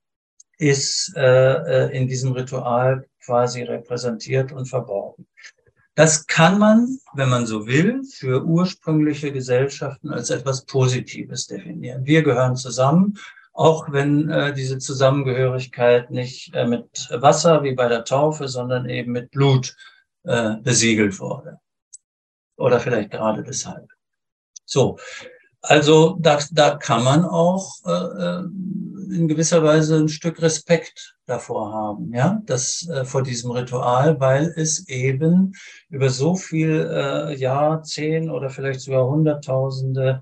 [0.58, 5.28] ist äh, äh, in diesem Ritual quasi repräsentiert und verborgen.
[5.96, 12.06] Das kann man, wenn man so will, für ursprüngliche Gesellschaften als etwas Positives definieren.
[12.06, 13.18] Wir gehören zusammen,
[13.52, 19.12] auch wenn äh, diese Zusammengehörigkeit nicht äh, mit Wasser wie bei der Taufe, sondern eben
[19.12, 19.76] mit Blut
[20.24, 21.60] äh, besiegelt wurde.
[22.58, 23.88] Oder vielleicht gerade deshalb.
[24.66, 24.98] So,
[25.62, 28.44] also da, da kann man auch äh, äh,
[29.16, 34.54] in gewisser Weise ein Stück Respekt davor haben, ja, das äh, vor diesem Ritual, weil
[34.58, 35.54] es eben
[35.90, 40.22] über so viel äh, Jahr, zehn oder vielleicht sogar Hunderttausende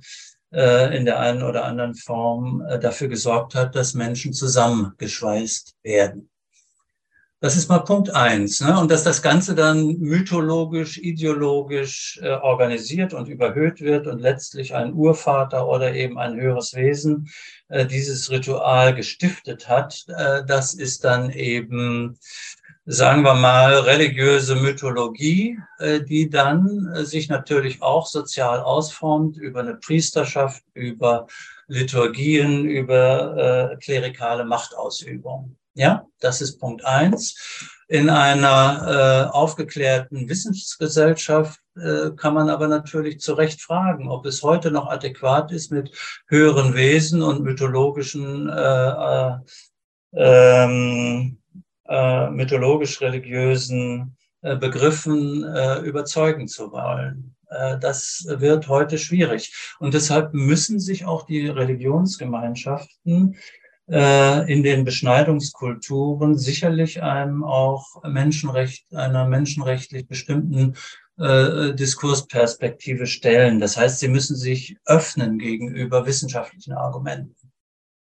[0.54, 6.31] äh, in der einen oder anderen Form äh, dafür gesorgt hat, dass Menschen zusammengeschweißt werden.
[7.44, 8.62] Das ist mal Punkt eins.
[8.62, 8.80] Ne?
[8.80, 14.94] Und dass das Ganze dann mythologisch, ideologisch äh, organisiert und überhöht wird und letztlich ein
[14.94, 17.32] Urvater oder eben ein höheres Wesen
[17.70, 22.20] äh, dieses Ritual gestiftet hat, äh, das ist dann eben,
[22.86, 29.62] sagen wir mal, religiöse Mythologie, äh, die dann äh, sich natürlich auch sozial ausformt über
[29.62, 31.26] eine Priesterschaft, über
[31.68, 35.58] Liturgien, über äh, klerikale Machtausübung.
[35.82, 37.80] Ja, das ist Punkt eins.
[37.88, 44.44] In einer äh, aufgeklärten Wissensgesellschaft äh, kann man aber natürlich zu Recht fragen, ob es
[44.44, 45.92] heute noch adäquat ist, mit
[46.28, 49.38] höheren Wesen und mythologischen, äh, äh,
[50.14, 51.40] ähm,
[51.88, 55.44] äh, mythologisch-religiösen äh, Begriffen
[55.84, 57.36] überzeugen zu wollen.
[57.82, 59.76] Das wird heute schwierig.
[59.80, 63.36] Und deshalb müssen sich auch die Religionsgemeinschaften
[63.90, 70.76] äh, in den Beschneidungskulturen sicherlich einem auch Menschenrecht, einer menschenrechtlich bestimmten
[71.22, 73.60] äh, Diskursperspektive stellen.
[73.60, 77.36] Das heißt, sie müssen sich öffnen gegenüber wissenschaftlichen Argumenten.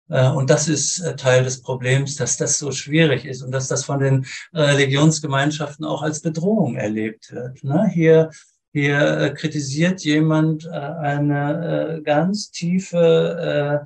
[0.09, 3.69] Äh, und das ist äh, Teil des Problems, dass das so schwierig ist und dass
[3.69, 7.63] das von den Religionsgemeinschaften auch als Bedrohung erlebt wird.
[7.63, 7.89] Ne?
[7.93, 8.31] Hier,
[8.73, 13.85] hier kritisiert jemand eine ganz tiefe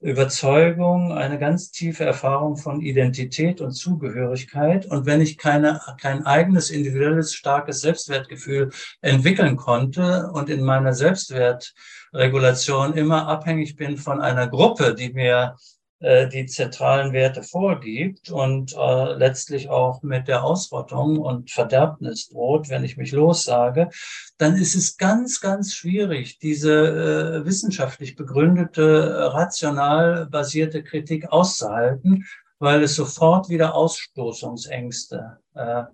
[0.00, 4.86] Überzeugung, eine ganz tiefe Erfahrung von Identität und Zugehörigkeit.
[4.86, 8.70] Und wenn ich keine, kein eigenes individuelles starkes Selbstwertgefühl
[9.02, 15.56] entwickeln konnte und in meiner Selbstwertregulation immer abhängig bin von einer Gruppe, die mir
[16.00, 22.84] die zentralen Werte vorgibt und äh, letztlich auch mit der Ausrottung und Verderbnis droht, wenn
[22.84, 23.90] ich mich lossage,
[24.38, 32.26] dann ist es ganz, ganz schwierig, diese äh, wissenschaftlich begründete, rational basierte Kritik auszuhalten,
[32.58, 35.84] weil es sofort wieder Ausstoßungsängste äh,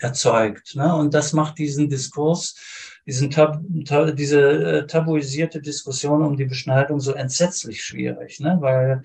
[0.00, 0.74] erzeugt.
[0.74, 0.94] Ne?
[0.94, 2.54] Und das macht diesen Diskurs
[3.06, 8.58] diesen Tab tab diese äh, tabuisierte Diskussion um die Beschneidung so entsetzlich schwierig, ne?
[8.60, 9.02] weil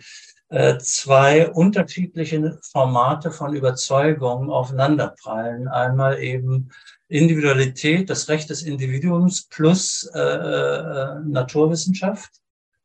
[0.50, 5.68] äh, zwei unterschiedliche Formate von Überzeugungen aufeinanderprallen.
[5.68, 6.70] Einmal eben
[7.08, 12.30] Individualität, das Recht des Individuums plus äh, äh, Naturwissenschaft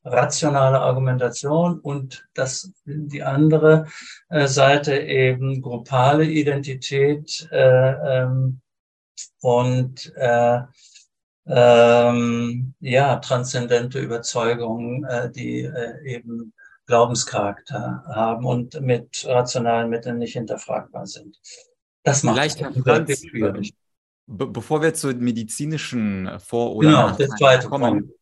[0.05, 3.87] rationale Argumentation und das die andere
[4.29, 8.61] äh, Seite eben gruppale Identität äh, ähm,
[9.43, 10.61] und äh,
[11.47, 16.53] ähm, ja transzendente Überzeugungen, äh, die äh, eben
[16.87, 21.39] Glaubenscharakter haben und mit rationalen Mitteln nicht hinterfragbar sind.
[22.03, 23.75] Das macht Vielleicht, es wirklich schwierig.
[24.27, 28.13] Be bevor wir zu medizinischen Vor- oder genau, Nachteilen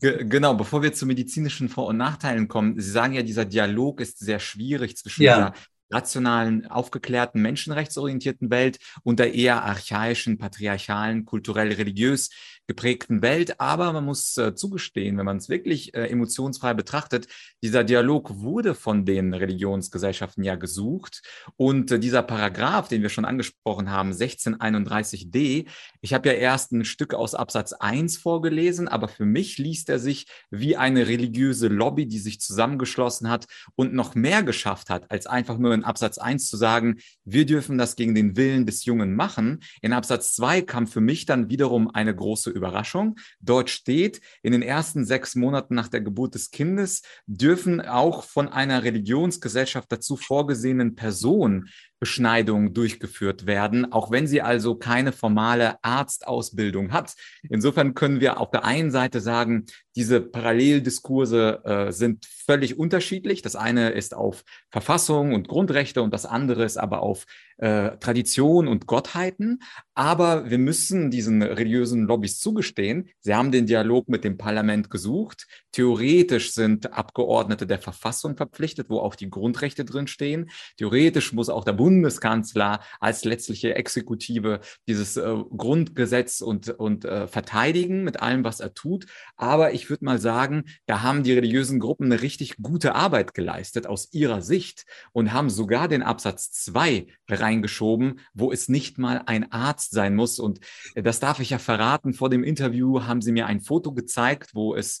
[0.00, 4.18] genau, bevor wir zu medizinischen Vor- und Nachteilen kommen, Sie sagen ja, dieser Dialog ist
[4.18, 5.36] sehr schwierig zwischen ja.
[5.36, 5.54] dieser
[5.90, 12.30] rationalen, aufgeklärten, menschenrechtsorientierten Welt und der eher archaischen, patriarchalen, kulturell-religiös
[12.70, 13.58] geprägten Welt.
[13.58, 17.26] Aber man muss äh, zugestehen, wenn man es wirklich äh, emotionsfrei betrachtet,
[17.64, 21.20] dieser Dialog wurde von den Religionsgesellschaften ja gesucht.
[21.56, 25.66] Und äh, dieser Paragraph, den wir schon angesprochen haben, 1631d,
[26.00, 29.98] ich habe ja erst ein Stück aus Absatz 1 vorgelesen, aber für mich liest er
[29.98, 35.26] sich wie eine religiöse Lobby, die sich zusammengeschlossen hat und noch mehr geschafft hat, als
[35.26, 39.16] einfach nur in Absatz 1 zu sagen, wir dürfen das gegen den Willen des Jungen
[39.16, 39.58] machen.
[39.82, 43.18] In Absatz 2 kam für mich dann wiederum eine große Überraschung.
[43.40, 48.48] Dort steht, in den ersten sechs Monaten nach der Geburt des Kindes dürfen auch von
[48.48, 51.68] einer Religionsgesellschaft dazu vorgesehenen Personen
[52.00, 57.14] Beschneidungen durchgeführt werden, auch wenn sie also keine formale Arztausbildung hat.
[57.48, 63.42] Insofern können wir auf der einen Seite sagen, diese Paralleldiskurse äh, sind völlig unterschiedlich.
[63.42, 67.26] Das eine ist auf Verfassung und Grundrechte und das andere ist aber auf
[67.58, 69.62] äh, Tradition und Gottheiten.
[69.94, 75.46] Aber wir müssen diesen religiösen Lobbys zugestehen, sie haben den Dialog mit dem Parlament gesucht.
[75.72, 80.50] Theoretisch sind Abgeordnete der Verfassung verpflichtet, wo auch die Grundrechte drinstehen.
[80.78, 88.04] Theoretisch muss auch der Bundeskanzler als letztliche Exekutive dieses äh, Grundgesetz und, und äh, verteidigen
[88.04, 89.06] mit allem, was er tut.
[89.36, 93.86] Aber ich würde mal sagen, da haben die religiösen Gruppen eine richtig gute Arbeit geleistet
[93.86, 99.22] aus ihrer Sicht und haben sogar den Absatz 2 rein reingeschoben, wo es nicht mal
[99.26, 100.38] ein Arzt sein muss.
[100.38, 100.60] Und
[100.94, 102.14] das darf ich ja verraten.
[102.14, 105.00] Vor dem Interview haben sie mir ein Foto gezeigt, wo es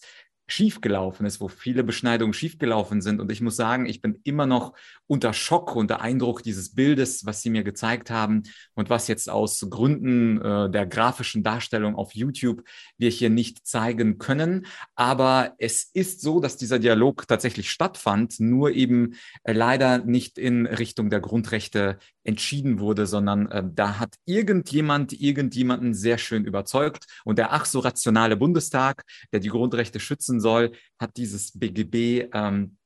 [0.52, 3.20] schiefgelaufen ist, wo viele Beschneidungen schiefgelaufen sind.
[3.20, 4.74] Und ich muss sagen, ich bin immer noch
[5.06, 8.42] unter Schock, unter Eindruck dieses Bildes, was Sie mir gezeigt haben
[8.74, 12.62] und was jetzt aus Gründen äh, der grafischen Darstellung auf YouTube
[12.98, 14.66] wir hier nicht zeigen können.
[14.94, 20.66] Aber es ist so, dass dieser Dialog tatsächlich stattfand, nur eben äh, leider nicht in
[20.66, 27.06] Richtung der Grundrechte entschieden wurde, sondern äh, da hat irgendjemand irgendjemanden sehr schön überzeugt.
[27.24, 32.76] Und der ach so rationale Bundestag, der die Grundrechte schützen soll, hat dieses BGB ähm,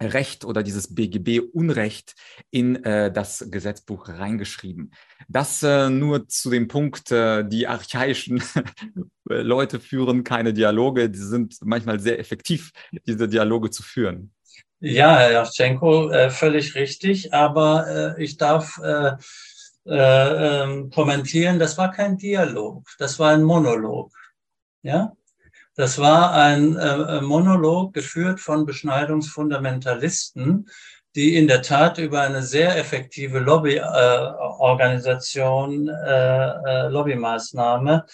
[0.00, 2.14] Recht oder dieses BGB-Unrecht
[2.50, 4.92] in äh, das Gesetzbuch reingeschrieben.
[5.28, 8.40] Das äh, nur zu dem Punkt, äh, die archaischen
[9.24, 12.70] Leute führen keine Dialoge, die sind manchmal sehr effektiv,
[13.06, 14.32] diese Dialoge zu führen.
[14.78, 19.16] Ja, Herr Jaschenko, äh, völlig richtig, aber äh, ich darf äh,
[19.84, 24.12] ähm, kommentieren, das war kein Dialog, das war ein Monolog.
[24.82, 25.16] Ja,
[25.78, 30.68] das war ein äh, Monolog geführt von Beschneidungsfundamentalisten,
[31.14, 38.06] die in der Tat über eine sehr effektive Lobbyorganisation, äh, äh, Lobbymaßnahme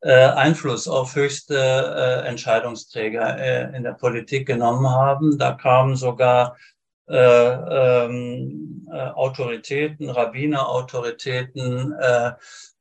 [0.00, 5.36] äh, Einfluss auf höchste äh, Entscheidungsträger äh, in der Politik genommen haben.
[5.36, 6.60] Da kamen sogar äh,
[7.10, 12.32] ähm, äh, Autoritäten, Rabbinerautoritäten, äh,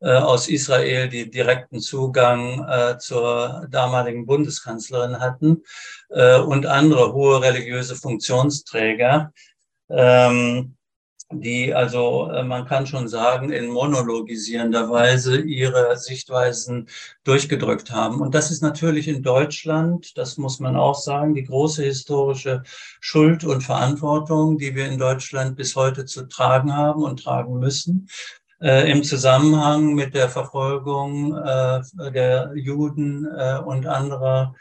[0.02, 5.64] äh, aus Israel, die direkten Zugang äh, zur damaligen Bundeskanzlerin hatten
[6.10, 9.34] äh, und andere hohe religiöse Funktionsträger,
[9.90, 10.76] ähm,
[11.32, 16.88] die also, äh, man kann schon sagen, in monologisierender Weise ihre Sichtweisen
[17.24, 18.20] durchgedrückt haben.
[18.20, 22.64] Und das ist natürlich in Deutschland, das muss man auch sagen, die große historische
[23.00, 28.08] Schuld und Verantwortung, die wir in Deutschland bis heute zu tragen haben und tragen müssen
[28.62, 34.56] äh, im Zusammenhang mit der Verfolgung äh, der Juden äh, und anderer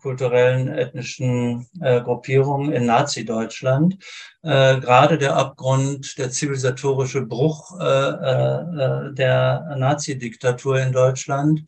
[0.00, 3.98] kulturellen ethnischen äh, Gruppierungen in Nazi-Deutschland.
[4.42, 11.64] Äh, gerade der Abgrund, der zivilisatorische Bruch äh, äh, der Nazi-Diktatur in Deutschland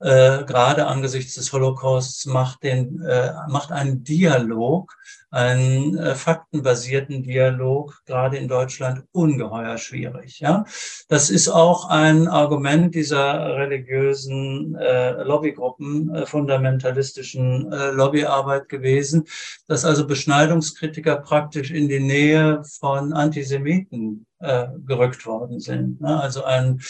[0.00, 4.94] äh, gerade angesichts des Holocausts macht, den, äh, macht einen Dialog,
[5.30, 10.40] einen äh, faktenbasierten Dialog, gerade in Deutschland, ungeheuer schwierig.
[10.40, 10.64] Ja?
[11.08, 19.24] Das ist auch ein Argument dieser religiösen äh, Lobbygruppen, äh, fundamentalistischen äh, Lobbyarbeit gewesen,
[19.66, 26.00] dass also Beschneidungskritiker praktisch in die Nähe von Antisemiten äh, gerückt worden sind.
[26.00, 26.20] Ne?
[26.20, 26.80] Also ein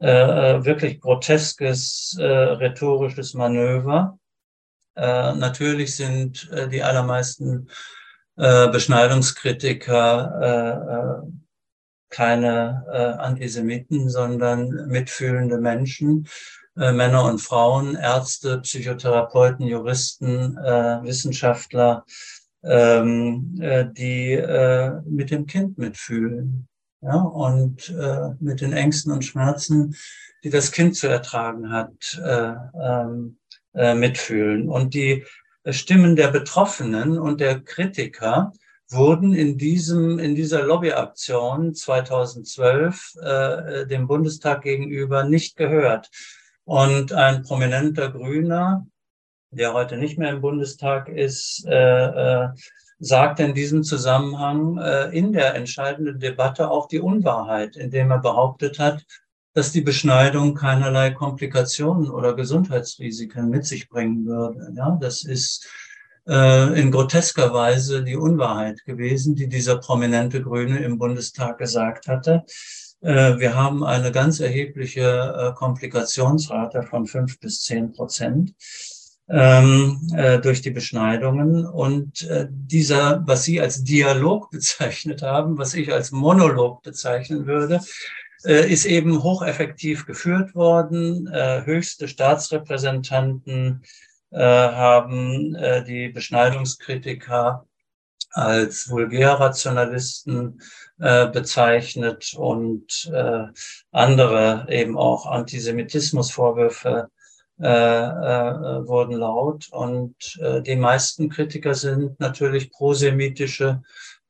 [0.00, 4.16] äh, äh, wirklich groteskes äh, rhetorisches Manöver.
[4.96, 7.68] Äh, natürlich sind äh, die allermeisten
[8.36, 11.28] äh, Beschneidungskritiker äh,
[12.10, 16.28] keine äh, Antisemiten, sondern mitfühlende Menschen,
[16.76, 22.04] äh, Männer und Frauen, Ärzte, Psychotherapeuten, Juristen, äh, Wissenschaftler,
[22.62, 26.67] ähm, äh, die äh, mit dem Kind mitfühlen
[27.00, 29.96] ja, und äh, mit den Ängsten und Schmerzen,
[30.44, 33.38] die das Kind zu ertragen hat, äh, ähm,
[33.74, 34.68] äh, mitfühlen.
[34.68, 35.24] Und die
[35.68, 38.52] Stimmen der Betroffenen und der Kritiker
[38.90, 46.10] wurden in diesem, in dieser Lobbyaktion 2012 äh, dem Bundestag gegenüber nicht gehört.
[46.64, 48.86] Und ein prominenter Grüner,
[49.50, 52.48] der heute nicht mehr im Bundestag ist, äh, äh,
[52.98, 58.78] sagt in diesem Zusammenhang äh, in der entscheidenden Debatte auch die Unwahrheit, indem er behauptet
[58.78, 59.04] hat,
[59.54, 64.72] dass die Beschneidung keinerlei Komplikationen oder Gesundheitsrisiken mit sich bringen würde.
[64.76, 65.68] Ja, das ist
[66.28, 72.44] äh, in grotesker Weise die Unwahrheit gewesen, die dieser prominente Grüne im Bundestag gesagt hatte.
[73.00, 78.54] Äh, wir haben eine ganz erhebliche äh, Komplikationsrate von fünf bis zehn Prozent
[79.30, 81.66] ähm, äh, durch die Beschneidungen.
[81.66, 87.80] Und äh, dieser, was Sie als Dialog bezeichnet haben, was ich als Monolog bezeichnen würde,
[88.44, 91.26] äh, ist eben hocheffektiv geführt worden.
[91.26, 93.82] Äh, höchste Staatsrepräsentanten
[94.30, 97.66] äh, haben äh, die Beschneidungskritiker
[98.30, 100.60] als Vulgärrationalisten
[100.98, 103.44] äh, bezeichnet und äh,
[103.90, 107.10] andere eben auch Antisemitismusvorwürfe
[107.60, 109.68] äh, äh, wurden laut.
[109.70, 113.82] Und äh, die meisten Kritiker sind natürlich prosemitische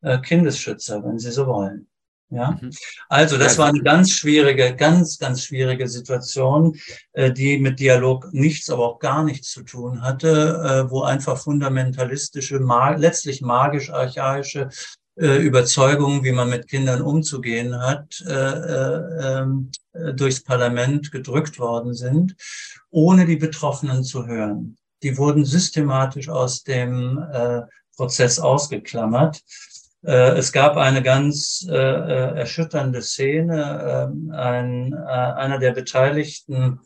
[0.03, 1.89] äh, Kindesschützer, wenn sie so wollen.
[2.31, 2.70] Ja, mhm.
[3.09, 6.76] also das war eine ganz schwierige, ganz, ganz schwierige Situation,
[7.12, 11.39] äh, die mit Dialog nichts, aber auch gar nichts zu tun hatte, äh, wo einfach
[11.39, 12.59] fundamentalistische,
[12.97, 14.68] letztlich magisch-archaische äh,
[15.20, 19.70] Überzeugungen, wie man mit Kindern umzugehen hat, ähm,
[20.14, 22.36] durchs Parlament gedrückt worden sind,
[22.90, 24.76] ohne die Betroffenen zu hören.
[25.02, 27.18] Die wurden systematisch aus dem
[27.96, 29.42] Prozess ausgeklammert.
[30.04, 34.08] Äh, es gab eine ganz äh, äh, erschütternde Szene.
[34.10, 36.80] Ähm, ein, einer der Beteiligten,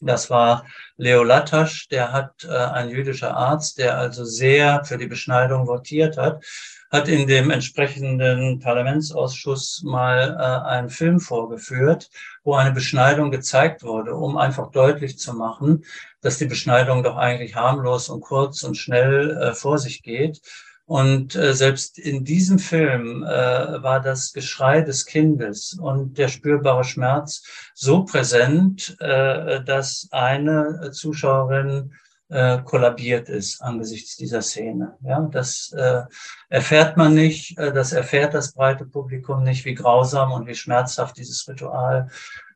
[0.00, 0.64] das war
[0.96, 6.44] Leo Latasch, der hat ein jüdischer Arzt, der also sehr für die Beschneidung votiert hat,
[6.92, 12.10] hat in dem entsprechenden Parlamentsausschuss mal einen Film vorgeführt,
[12.44, 15.84] wo eine Beschneidung gezeigt wurde, um einfach deutlich zu machen,
[16.20, 20.42] dass die Beschneidung doch eigentlich harmlos und kurz und schnell vor sich geht.
[20.84, 26.84] Und äh, selbst in diesem Film äh, war das Geschrei des Kindes und der spürbare
[26.84, 31.92] Schmerz so präsent, äh, dass eine Zuschauerin
[32.32, 34.96] äh, kollabiert ist angesichts dieser Szene.
[35.02, 36.02] Ja, das äh,
[36.48, 41.18] erfährt man nicht, äh, das erfährt das breite Publikum nicht, wie grausam und wie schmerzhaft
[41.18, 42.08] dieses Ritual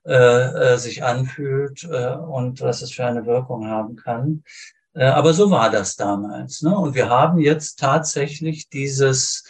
[0.06, 4.44] äh, äh, sich anfühlt äh, und was es für eine Wirkung haben kann.
[4.94, 6.62] Äh, aber so war das damals.
[6.62, 6.76] Ne?
[6.76, 9.44] Und wir haben jetzt tatsächlich dieses,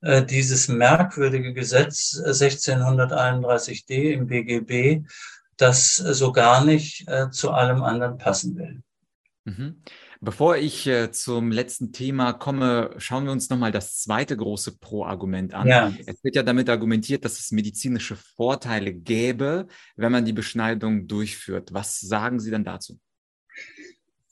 [0.00, 5.04] äh, dieses merkwürdige Gesetz 1631d äh, im BGB,
[5.56, 8.82] das so gar nicht zu allem anderen passen will.
[9.44, 9.82] Mhm.
[10.20, 15.52] Bevor ich äh, zum letzten Thema komme, schauen wir uns nochmal das zweite große Pro-Argument
[15.52, 15.66] an.
[15.66, 15.92] Ja.
[16.06, 19.66] Es wird ja damit argumentiert, dass es medizinische Vorteile gäbe,
[19.96, 21.72] wenn man die Beschneidung durchführt.
[21.72, 23.00] Was sagen Sie denn dazu?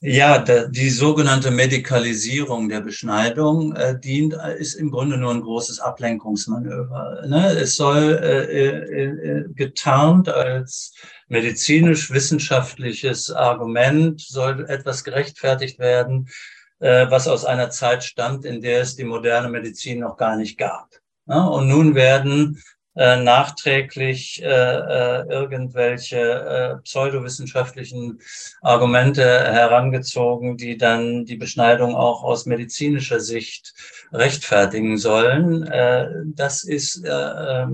[0.02, 7.26] Ja, die sogenannte Medikalisierung der Beschneidung äh, dient, ist im Grunde nur ein großes Ablenkungsmanöver.
[7.26, 7.50] Ne?
[7.50, 10.94] Es soll äh, äh, äh, getarnt als
[11.28, 16.30] medizinisch-wissenschaftliches Argument, soll etwas gerechtfertigt werden,
[16.78, 20.56] äh, was aus einer Zeit stammt, in der es die moderne Medizin noch gar nicht
[20.56, 20.88] gab.
[21.26, 21.46] Ne?
[21.46, 22.62] Und nun werden
[23.00, 28.20] äh, nachträglich äh, äh, irgendwelche äh, pseudowissenschaftlichen
[28.60, 33.72] Argumente herangezogen, die dann die Beschneidung auch aus medizinischer Sicht
[34.12, 35.62] rechtfertigen sollen.
[35.62, 37.66] Äh, das ist äh, äh,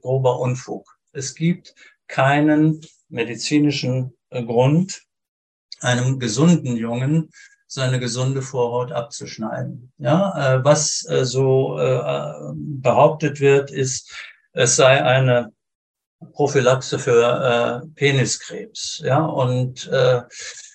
[0.00, 0.98] grober Unfug.
[1.12, 1.76] Es gibt
[2.08, 5.02] keinen medizinischen äh, Grund,
[5.82, 7.30] einem gesunden Jungen
[7.68, 9.92] seine gesunde Vorhaut abzuschneiden.
[9.98, 11.76] Ja, was so
[12.54, 14.12] behauptet wird, ist,
[14.54, 15.52] es sei eine
[16.32, 19.02] Prophylaxe für äh, Peniskrebs.
[19.04, 20.22] Ja, und äh,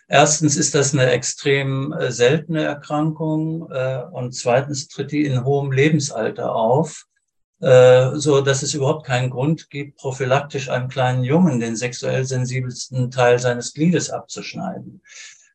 [0.08, 5.72] erstens ist das eine extrem äh, seltene Erkrankung äh, und zweitens tritt die in hohem
[5.72, 7.06] Lebensalter auf,
[7.62, 13.10] äh, so dass es überhaupt keinen Grund gibt, prophylaktisch einem kleinen Jungen den sexuell sensibelsten
[13.12, 15.02] Teil seines Gliedes abzuschneiden.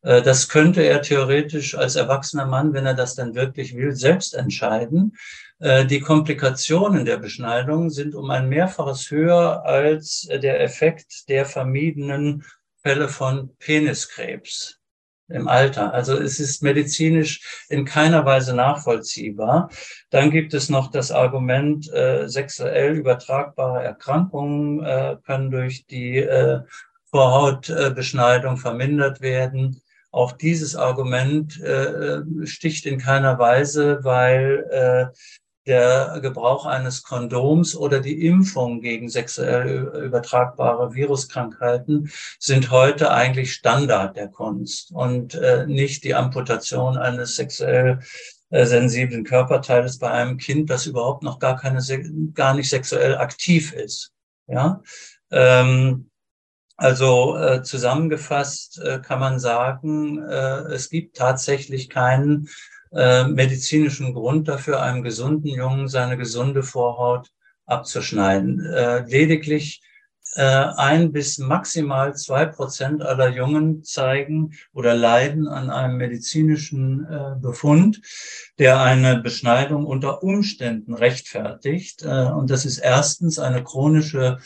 [0.01, 4.33] Äh, das könnte er theoretisch als erwachsener Mann, wenn er das dann wirklich will, selbst
[4.33, 5.15] entscheiden.
[5.59, 12.43] Äh, die Komplikationen der Beschneidung sind um ein Mehrfaches höher als der Effekt der vermiedenen
[12.81, 14.79] Fälle von Peniskrebs
[15.27, 15.93] im Alter.
[15.93, 19.69] Also es ist medizinisch in keiner Weise nachvollziehbar.
[20.11, 26.61] Dann gibt es noch das Argument, äh, sexuell übertragbare Erkrankungen äh, können durch die äh,
[27.09, 29.81] Vorhautbeschneidung vermindert werden.
[30.11, 35.17] Auch dieses Argument äh, sticht in keiner Weise, weil äh,
[35.65, 44.15] der Gebrauch eines Kondoms oder die Impfung gegen sexuell übertragbare Viruskrankheiten sind heute eigentlich Standard
[44.15, 47.99] der Kunst und äh, nicht die Amputation eines sexuell
[48.51, 51.81] äh, sensiblen Körperteiles bei einem Kind, das überhaupt noch gar keine,
[52.33, 54.11] gar nicht sexuell aktiv ist.
[54.47, 54.81] Ja,
[55.31, 56.09] ähm,
[56.77, 62.49] also äh, zusammengefasst äh, kann man sagen, äh, es gibt tatsächlich keinen
[62.95, 67.29] äh, medizinischen Grund dafür, einem gesunden Jungen seine gesunde Vorhaut
[67.65, 68.65] abzuschneiden.
[68.65, 69.81] Äh, lediglich
[70.35, 77.35] äh, ein bis maximal zwei Prozent aller Jungen zeigen oder leiden an einem medizinischen äh,
[77.39, 78.01] Befund,
[78.59, 82.03] der eine Beschneidung unter Umständen rechtfertigt.
[82.03, 84.39] Äh, und das ist erstens eine chronische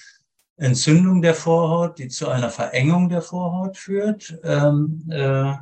[0.57, 4.37] Entzündung der Vorhaut, die zu einer Verengung der Vorhaut führt.
[4.43, 5.53] Ähm, äh,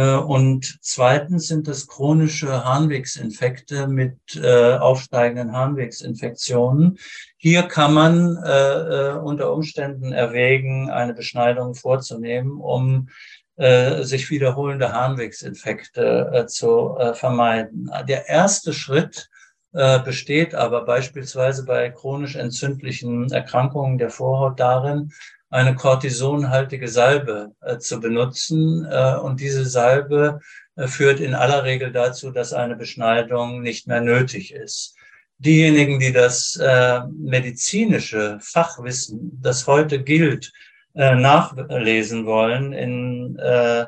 [0.00, 6.98] und zweitens sind es chronische Harnwegsinfekte mit äh, aufsteigenden Harnwegsinfektionen.
[7.36, 13.08] Hier kann man äh, äh, unter Umständen erwägen, eine Beschneidung vorzunehmen, um
[13.56, 17.88] äh, sich wiederholende Harnwegsinfekte äh, zu äh, vermeiden.
[18.08, 19.30] Der erste Schritt
[19.74, 25.12] äh, besteht aber beispielsweise bei chronisch entzündlichen Erkrankungen der Vorhaut darin,
[25.54, 28.84] eine kortisonhaltige Salbe äh, zu benutzen.
[28.90, 30.40] Äh, und diese Salbe
[30.74, 34.96] äh, führt in aller Regel dazu, dass eine Beschneidung nicht mehr nötig ist.
[35.38, 40.52] Diejenigen, die das äh, medizinische Fachwissen, das heute gilt,
[40.94, 43.86] äh, nachlesen wollen, in, äh,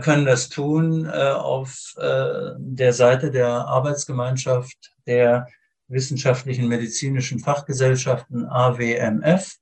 [0.00, 4.76] können das tun auf der Seite der Arbeitsgemeinschaft
[5.06, 5.46] der
[5.86, 9.54] wissenschaftlichen medizinischen Fachgesellschaften AWMF.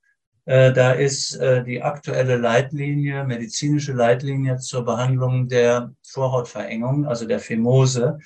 [0.46, 7.40] Äh, da ist äh, die aktuelle Leitlinie, medizinische Leitlinie zur Behandlung der Vorhautverengung, also der
[7.40, 8.18] Phimose,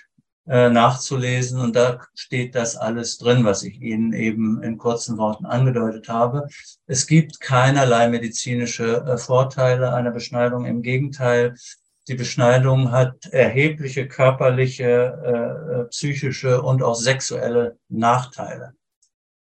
[0.46, 1.58] äh, nachzulesen.
[1.58, 6.46] Und da steht das alles drin, was ich Ihnen eben in kurzen Worten angedeutet habe.
[6.86, 10.66] Es gibt keinerlei medizinische Vorteile einer Beschneidung.
[10.66, 11.54] Im Gegenteil,
[12.06, 18.74] die Beschneidung hat erhebliche körperliche, psychische und auch sexuelle Nachteile.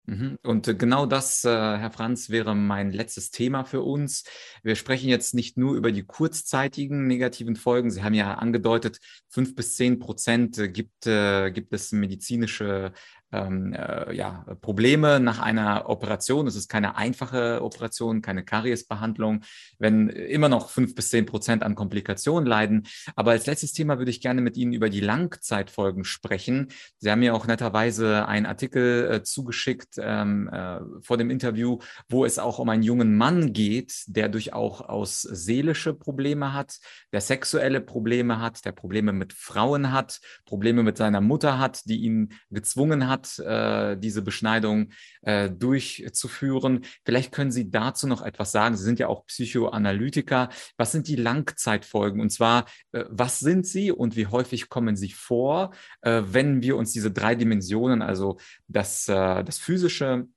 [0.06, 0.38] Mhm.
[0.44, 4.24] Und äh, genau das, äh, Herr Franz, wäre mein letztes Thema für uns.
[4.64, 7.92] Wir sprechen jetzt nicht nur über die kurzzeitigen negativen Folgen.
[7.92, 9.00] Sie haben ja angedeutet,
[9.30, 12.94] fünf bis zehn Prozent äh, gibt, gibt es medizinische
[13.32, 16.48] ähm, äh, ja, Probleme nach einer Operation.
[16.48, 19.42] Es ist keine einfache Operation, keine Kariesbehandlung,
[19.80, 22.88] wenn immer noch fünf bis zehn Prozent an Komplikationen leiden.
[23.16, 26.70] Aber als letztes Thema würde ich gerne mit Ihnen über die Langzeitfolgen sprechen.
[26.98, 31.80] Sie haben mir auch netterweise einen Artikel äh, zugeschickt ähm, äh, vor dem Interview,
[32.10, 36.80] wo es auch um einen jungen Mann geht, der durchaus seelische Probleme hat,
[37.12, 42.02] der sexuelle Probleme hat, der Probleme mit Frauen hat, Probleme mit seiner Mutter hat, die
[42.02, 44.92] ihn gezwungen hat, hat, äh, diese Beschneidung
[45.22, 46.82] äh, durchzuführen.
[47.06, 48.76] Vielleicht können Sie dazu noch etwas sagen.
[48.76, 50.50] Sie sind ja auch Psychoanalytiker.
[50.78, 52.22] Was sind die Langzeitfolgen?
[52.22, 56.78] Und zwar, äh, was sind sie und wie häufig kommen sie vor, äh, wenn wir
[56.78, 60.28] uns diese drei Dimensionen, also das, äh, das physische,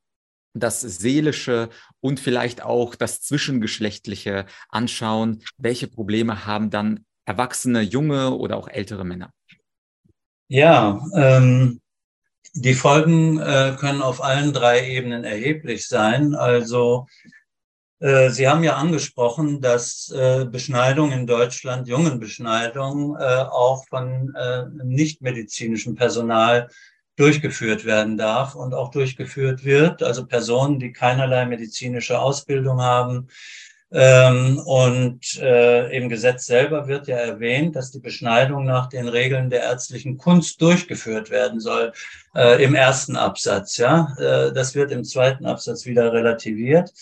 [0.57, 1.68] das Seelische
[2.01, 5.43] und vielleicht auch das Zwischengeschlechtliche anschauen.
[5.59, 9.32] Welche Probleme haben dann erwachsene, junge oder auch ältere Männer?
[10.49, 11.80] Ja, ähm,
[12.55, 16.35] die Folgen äh, können auf allen drei Ebenen erheblich sein.
[16.35, 17.07] Also
[17.99, 24.67] äh, Sie haben ja angesprochen, dass äh, Beschneidung in Deutschland, Jungenbeschneidung, äh, auch von äh,
[24.85, 26.69] nichtmedizinischem Personal
[27.17, 30.03] durchgeführt werden darf und auch durchgeführt wird.
[30.03, 33.29] Also Personen, die keinerlei medizinische Ausbildung haben,
[33.93, 39.51] ähm, und äh, im Gesetz selber wird ja erwähnt, dass die Beschneidung nach den Regeln
[39.51, 41.93] der ärztlichen Kunst durchgeführt werden soll,
[42.35, 43.76] äh, im ersten Absatz.
[43.76, 46.93] Ja, äh, das wird im zweiten Absatz wieder relativiert.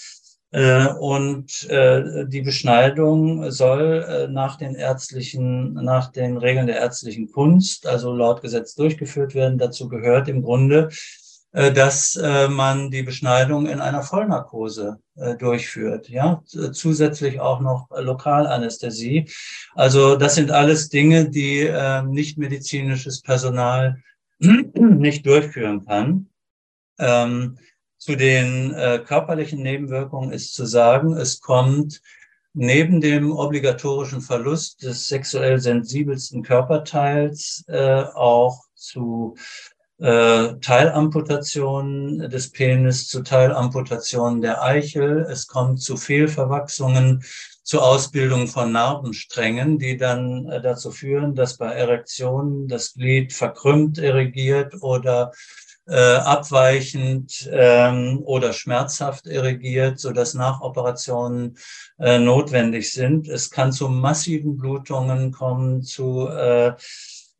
[0.52, 7.32] Äh, und äh, die Beschneidung soll äh, nach den ärztlichen, nach den Regeln der ärztlichen
[7.32, 9.56] Kunst, also laut Gesetz durchgeführt werden.
[9.56, 10.90] Dazu gehört im Grunde
[11.52, 16.08] dass äh, man die Beschneidung in einer Vollnarkose äh, durchführt.
[16.08, 19.28] Ja, zusätzlich auch noch Lokalanästhesie.
[19.74, 21.70] Also das sind alles Dinge, die
[22.06, 24.02] nicht medizinisches Personal
[24.38, 26.28] nicht durchführen kann.
[26.98, 27.58] Ähm,
[27.98, 28.74] zu den
[29.06, 32.00] körperlichen Nebenwirkungen ist zu sagen, es kommt
[32.52, 39.36] neben dem obligatorischen Verlust des sexuell sensibelsten Körperteils auch zu
[40.02, 45.20] äh, Teilamputationen des Penis, zu Teilamputationen der Eichel.
[45.30, 47.22] Es kommt zu Fehlverwachsungen,
[47.62, 53.98] zu Ausbildung von Narbensträngen, die dann äh, dazu führen, dass bei Erektionen das Glied verkrümmt
[53.98, 55.30] erregiert oder
[55.86, 61.56] äh, abweichend ähm, oder schmerzhaft erregiert, so dass Nachoperationen
[61.98, 63.28] äh, notwendig sind.
[63.28, 66.72] Es kann zu massiven Blutungen kommen, zu äh,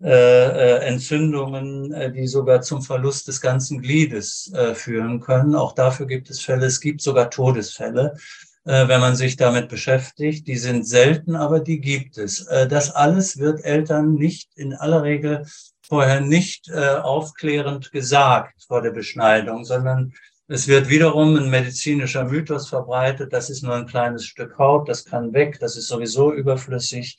[0.03, 5.55] äh, äh, Entzündungen, äh, die sogar zum Verlust des ganzen Gliedes äh, führen können.
[5.55, 6.67] Auch dafür gibt es Fälle.
[6.67, 8.17] Es gibt sogar Todesfälle,
[8.65, 10.49] äh, wenn man sich damit beschäftigt.
[10.49, 12.47] Die sind selten, aber die gibt es.
[12.69, 15.47] Das alles wird Eltern nicht in aller Regel
[15.87, 20.13] vorher nicht aufklärend gesagt vor der Beschneidung, sondern
[20.49, 25.05] es wird wiederum ein medizinischer Mythos verbreitet, das ist nur ein kleines Stück Haut, das
[25.05, 27.19] kann weg, das ist sowieso überflüssig.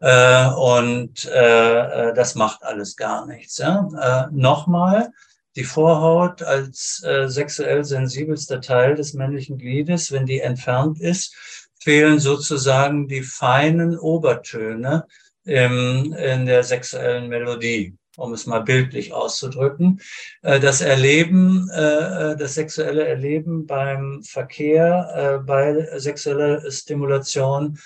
[0.00, 3.58] Äh, und äh, äh, das macht alles gar nichts.
[3.58, 4.28] Ja?
[4.30, 5.10] Äh, Nochmal,
[5.56, 11.34] die Vorhaut als äh, sexuell sensibelster Teil des männlichen Gliedes, wenn die entfernt ist,
[11.80, 15.06] fehlen sozusagen die feinen Obertöne
[15.44, 20.00] im, in der sexuellen Melodie um es mal bildlich auszudrücken.
[20.42, 27.78] Äh, das Erleben, das sexuelle Erleben beim Verkehr, bei sexueller Stimulation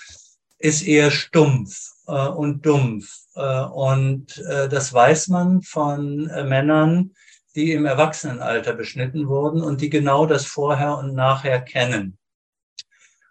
[0.57, 3.23] ist eher stumpf äh, und dumpf.
[3.35, 7.11] Äh, und äh, das weiß man von äh, Männern,
[7.55, 12.17] die im Erwachsenenalter beschnitten wurden und die genau das Vorher und Nachher kennen.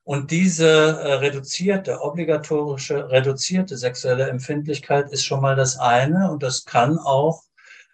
[0.05, 6.65] Und diese äh, reduzierte, obligatorische, reduzierte sexuelle Empfindlichkeit ist schon mal das eine und das
[6.65, 7.43] kann auch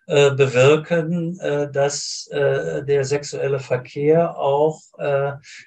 [0.07, 1.39] äh, bewirken,
[1.72, 4.81] dass der sexuelle Verkehr auch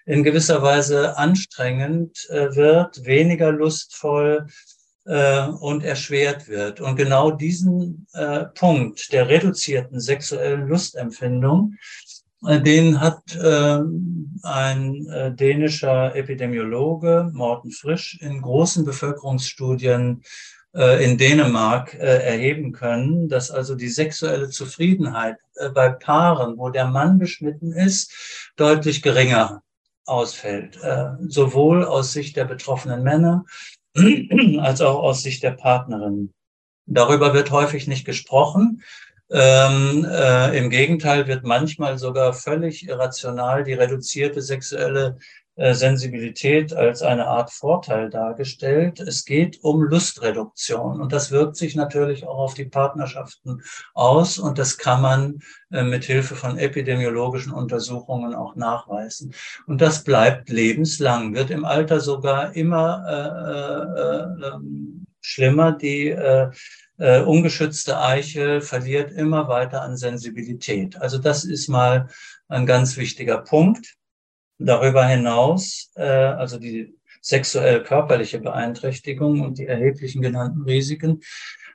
[0.05, 4.47] in gewisser Weise anstrengend wird, weniger lustvoll,
[5.06, 6.82] äh, und erschwert wird.
[6.82, 11.76] Und genau diesen äh, Punkt der reduzierten sexuellen Lustempfindung,
[12.45, 13.80] äh, den hat äh,
[14.43, 20.24] ein äh, dänischer Epidemiologe, Morten Frisch, in großen Bevölkerungsstudien
[20.74, 25.38] äh, in Dänemark erheben können, dass also die sexuelle Zufriedenheit
[25.74, 29.62] bei Paaren, wo der Mann beschnitten ist, deutlich geringer
[30.06, 30.80] ausfällt,
[31.28, 33.45] sowohl aus Sicht der betroffenen Männer
[34.59, 36.33] als auch aus Sicht der Partnerin.
[36.85, 38.83] Darüber wird häufig nicht gesprochen.
[39.29, 45.17] Ähm, äh, Im Gegenteil wird manchmal sogar völlig irrational die reduzierte sexuelle
[45.74, 48.99] Sensibilität als eine Art Vorteil dargestellt.
[48.99, 53.62] Es geht um Lustreduktion und das wirkt sich natürlich auch auf die Partnerschaften
[53.93, 55.39] aus und das kann man
[55.72, 59.34] äh, mit Hilfe von epidemiologischen Untersuchungen auch nachweisen.
[59.68, 65.72] Und das bleibt lebenslang, wird im Alter sogar immer äh, äh, ähm, schlimmer.
[65.74, 66.49] Die äh,
[66.97, 70.99] äh, ungeschützte Eichel verliert immer weiter an Sensibilität.
[71.01, 72.07] Also das ist mal
[72.47, 73.95] ein ganz wichtiger Punkt.
[74.66, 81.22] Darüber hinaus, äh, also die sexuell-körperliche Beeinträchtigung und die erheblichen genannten Risiken.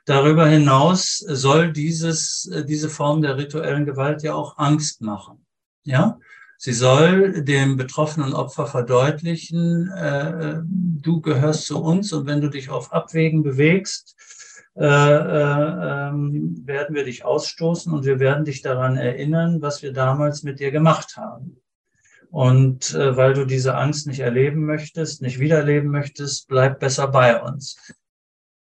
[0.05, 5.45] Darüber hinaus soll dieses, äh, diese Form der rituellen Gewalt ja auch Angst machen.
[5.83, 6.19] Ja,
[6.57, 12.69] sie soll dem betroffenen Opfer verdeutlichen, äh, du gehörst zu uns und wenn du dich
[12.69, 14.15] auf Abwägen bewegst,
[14.75, 19.91] äh, äh, ähm, werden wir dich ausstoßen und wir werden dich daran erinnern, was wir
[19.91, 21.59] damals mit dir gemacht haben.
[22.37, 27.41] Und äh, weil du diese Angst nicht erleben möchtest, nicht wiederleben möchtest, bleib besser bei
[27.41, 27.95] uns.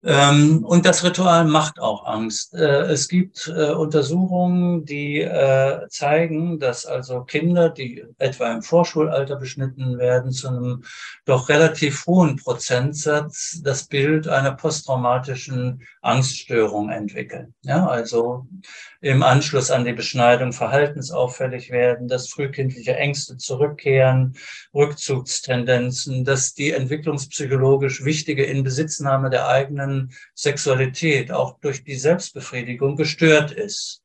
[0.01, 2.53] Ähm, und das Ritual macht auch Angst.
[2.53, 9.35] Äh, es gibt äh, Untersuchungen, die äh, zeigen, dass also Kinder, die etwa im Vorschulalter
[9.35, 10.83] beschnitten werden, zu einem
[11.25, 17.53] doch relativ hohen Prozentsatz das Bild einer posttraumatischen Angststörung entwickeln.
[17.63, 18.47] Ja, also
[19.01, 24.35] im Anschluss an die Beschneidung verhaltensauffällig werden, dass frühkindliche Ängste zurückkehren,
[24.73, 29.88] Rückzugstendenzen, dass die entwicklungspsychologisch wichtige Inbesitznahme der eigenen
[30.35, 34.01] Sexualität auch durch die Selbstbefriedigung gestört ist.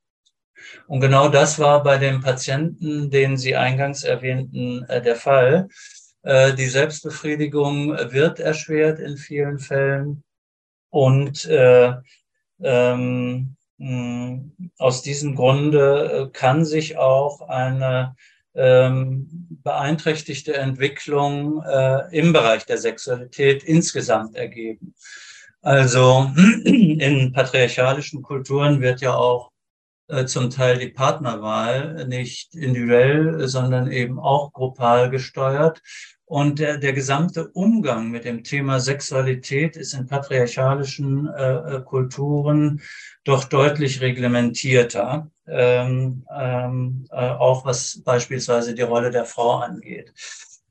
[0.86, 5.68] Und genau das war bei dem Patienten, den Sie eingangs erwähnten, äh, der Fall.
[6.22, 10.24] Äh, die Selbstbefriedigung wird erschwert in vielen Fällen
[10.90, 11.92] und äh,
[12.62, 18.14] ähm, hm, aus diesem Grunde kann sich auch eine
[18.54, 19.26] ähm,
[19.64, 24.94] beeinträchtigte Entwicklung äh, im Bereich der Sexualität insgesamt ergeben.
[25.64, 26.30] Also
[26.64, 29.50] in patriarchalischen Kulturen wird ja auch
[30.08, 35.80] äh, zum Teil die Partnerwahl nicht individuell, sondern eben auch gruppal gesteuert.
[36.26, 42.82] Und der, der gesamte Umgang mit dem Thema Sexualität ist in patriarchalischen äh, äh Kulturen
[43.24, 50.12] doch deutlich reglementierter, ähm, ähm, äh, auch was beispielsweise die Rolle der Frau angeht.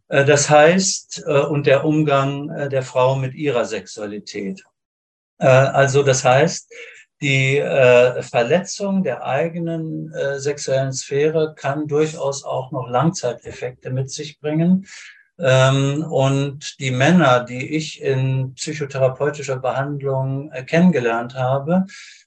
[0.09, 4.63] Äh, das heißt, äh, und der Umgang äh, der Frau mit ihrer Sexualität.
[5.43, 6.71] Äh, also das heißt,
[7.21, 14.39] die äh, Verletzung der eigenen äh, sexuellen Sphäre kann durchaus auch noch Langzeiteffekte mit sich
[14.39, 14.85] bringen.
[15.39, 21.85] Ähm, und die Männer, die ich in psychotherapeutischer Behandlung kennengelernt habe,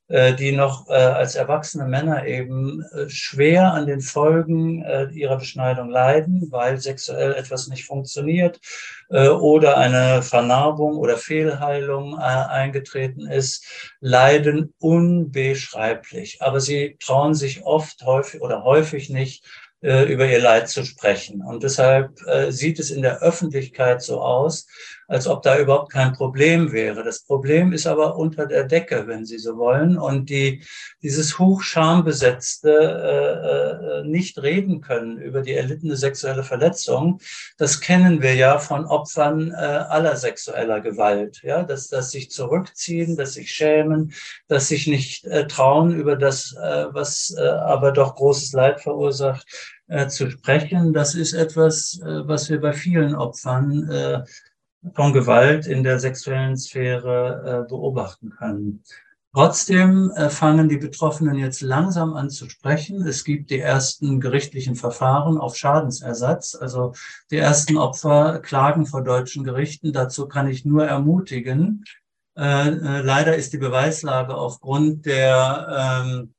[0.08, 6.46] die noch äh, als erwachsene Männer eben äh, schwer an den Folgen ihrer Beschneidung leiden,
[6.50, 8.60] weil sexuell etwas nicht funktioniert
[9.08, 13.66] oder eine Vernarbung oder Fehlheilung eingetreten ist,
[14.00, 16.42] leiden unbeschreiblich.
[16.42, 19.44] Aber sie trauen sich oft häufig oder häufig nicht,
[19.80, 21.42] über ihr Leid zu sprechen.
[21.42, 24.66] Und deshalb sieht es in der Öffentlichkeit so aus,
[25.08, 27.04] als ob da überhaupt kein Problem wäre.
[27.04, 29.98] Das Problem ist aber unter der Decke, wenn Sie so wollen.
[29.98, 30.64] Und die,
[31.02, 37.20] dieses hochschambesetzte äh, äh, nicht reden können über die erlittene sexuelle Verletzung,
[37.56, 41.40] das kennen wir ja von Opfern äh, aller sexueller Gewalt.
[41.42, 44.12] Ja, dass, dass sich zurückziehen, dass sich schämen,
[44.48, 49.46] dass sich nicht äh, trauen über das, äh, was äh, aber doch großes Leid verursacht,
[49.88, 50.92] äh, zu sprechen.
[50.92, 54.24] Das ist etwas, äh, was wir bei vielen Opfern äh,
[54.94, 58.82] von Gewalt in der sexuellen Sphäre äh, beobachten können.
[59.36, 63.06] Trotzdem äh, fangen die Betroffenen jetzt langsam an zu sprechen.
[63.06, 66.54] Es gibt die ersten gerichtlichen Verfahren auf Schadensersatz.
[66.54, 66.94] Also
[67.30, 69.92] die ersten Opfer klagen vor deutschen Gerichten.
[69.92, 71.84] Dazu kann ich nur ermutigen.
[72.34, 76.34] Äh, äh leider ist die Beweislage aufgrund der ähm,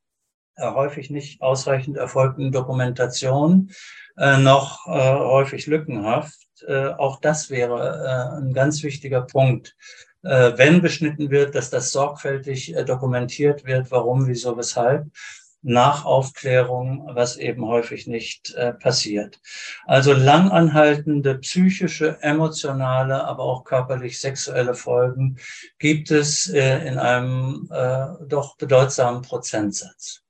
[0.56, 3.70] äh, häufig nicht ausreichend erfolgten Dokumentation
[4.18, 9.76] äh, noch häufig lückenhaft äh, auch das wäre äh, ein ganz wichtiger Punkt.
[10.24, 15.08] Äh, wenn beschnitten wird, dass das sorgfältig dokumentiert wird, warum, wieso, weshalb,
[15.62, 19.40] nach Aufklärung, was eben häufig nicht passiert.
[19.86, 25.38] Also langanhaltende psychische, emotionale, aber auch körperlich sexuelle Folgen
[25.80, 27.68] gibt es in einem
[28.28, 30.22] doch bedeutsamen Prozentsatz.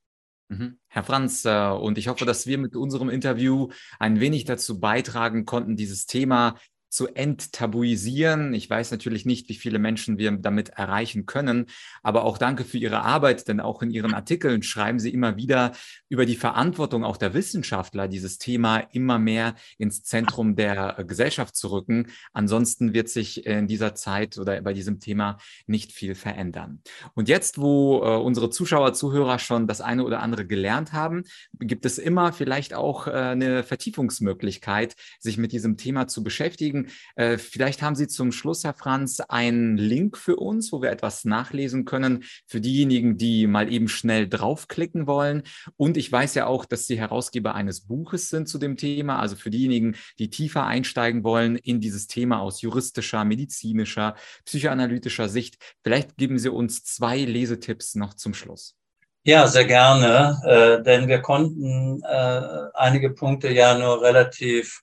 [0.50, 0.80] Mhm.
[0.88, 3.70] Herr Franz, äh, und ich hoffe, dass wir mit unserem Interview
[4.00, 6.56] ein wenig dazu beitragen konnten, dieses Thema
[6.90, 8.54] zu enttabuisieren.
[8.54, 11.66] Ich weiß natürlich nicht, wie viele Menschen wir damit erreichen können,
[12.04, 15.74] aber auch danke für Ihre Arbeit, denn auch in Ihren Artikeln schreiben Sie immer wieder
[16.10, 21.72] über die Verantwortung auch der Wissenschaftler, dieses Thema immer mehr ins Zentrum der Gesellschaft zu
[21.72, 22.08] rücken.
[22.34, 26.82] Ansonsten wird sich in dieser Zeit oder bei diesem Thema nicht viel verändern.
[27.14, 31.24] Und jetzt, wo äh, unsere Zuschauer, Zuhörer schon das eine oder andere gelernt haben,
[31.60, 36.91] gibt es immer vielleicht auch äh, eine Vertiefungsmöglichkeit, sich mit diesem Thema zu beschäftigen beschäftigen.
[37.15, 41.25] Äh, vielleicht haben Sie zum Schluss, Herr Franz, einen Link für uns, wo wir etwas
[41.25, 45.43] nachlesen können, für diejenigen, die mal eben schnell draufklicken wollen.
[45.78, 49.19] Und ich weiß ja auch, dass Sie Herausgeber eines Buches sind zu dem Thema.
[49.19, 54.15] Also für diejenigen, die tiefer einsteigen wollen in dieses Thema aus juristischer, medizinischer,
[54.45, 55.57] psychoanalytischer Sicht.
[55.84, 58.75] Vielleicht geben Sie uns zwei Lesetipps noch zum Schluss.
[59.23, 62.41] Ja, sehr gerne, äh, denn wir konnten äh,
[62.73, 64.82] einige Punkte ja nur relativ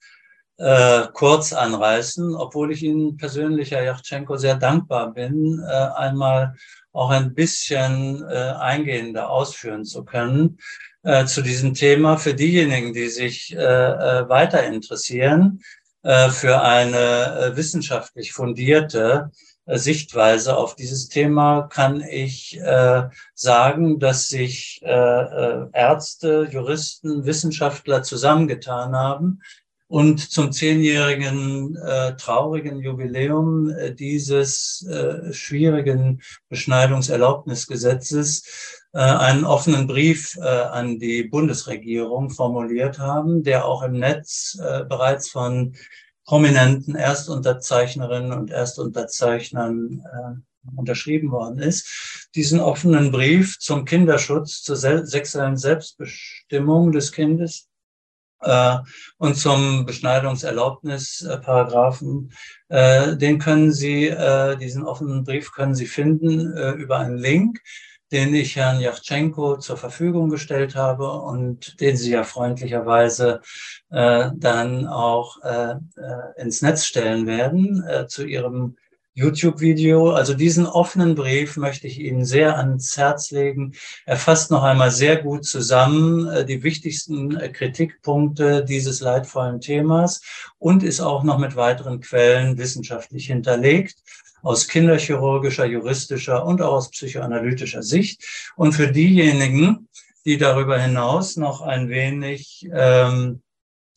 [0.57, 6.55] äh, kurz anreißen, obwohl ich Ihnen persönlich, Herr Yachtschenko, sehr dankbar bin, äh, einmal
[6.93, 10.59] auch ein bisschen äh, eingehender ausführen zu können
[11.03, 15.61] äh, zu diesem Thema für diejenigen, die sich äh, äh, weiter interessieren
[16.03, 19.31] äh, für eine äh, wissenschaftlich fundierte
[19.67, 28.95] Sichtweise auf dieses Thema kann ich äh, sagen, dass sich äh, Ärzte, Juristen, Wissenschaftler zusammengetan
[28.95, 29.41] haben
[29.89, 40.37] und zum zehnjährigen äh, traurigen Jubiläum äh, dieses äh, schwierigen Beschneidungserlaubnisgesetzes äh, einen offenen Brief
[40.37, 45.74] äh, an die Bundesregierung formuliert haben, der auch im Netz äh, bereits von
[46.24, 50.37] prominenten Erstunterzeichnerinnen und Erstunterzeichnern äh,
[50.76, 57.68] unterschrieben worden ist, diesen offenen Brief zum Kinderschutz, zur sexuellen Selbstbestimmung des Kindes
[59.18, 62.32] und zum Beschneidungserlaubnisparagraphen.
[62.68, 67.61] Äh, den können Sie, äh, diesen offenen Brief können Sie finden äh, über einen Link.
[68.12, 73.40] den ich Herrn Yachtschenko zur Verfügung gestellt habe und den Sie ja freundlicherweise
[73.90, 78.76] äh, dann auch äh, äh, ins Netz stellen werden äh, zu Ihrem
[79.15, 80.11] YouTube-Video.
[80.11, 83.73] Also diesen offenen Brief möchte ich Ihnen sehr ans Herz legen.
[84.07, 90.21] Er fasst noch einmal sehr gut zusammen äh, die wichtigsten äh, Kritikpunkte dieses leidvollen Themas
[90.59, 93.97] und ist auch noch mit weiteren Quellen wissenschaftlich hinterlegt
[94.43, 98.53] aus kinderchirurgischer, juristischer und auch aus psychoanalytischer Sicht.
[98.57, 99.89] Und für diejenigen,
[100.27, 103.43] die darüber hinaus noch ein wenig ähm,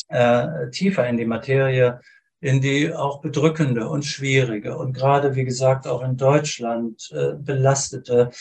[0.07, 1.99] äh, tiefer in die Materie
[2.47, 8.31] in die auch bedrückende und schwierige und gerade, wie gesagt, auch in Deutschland äh, belastete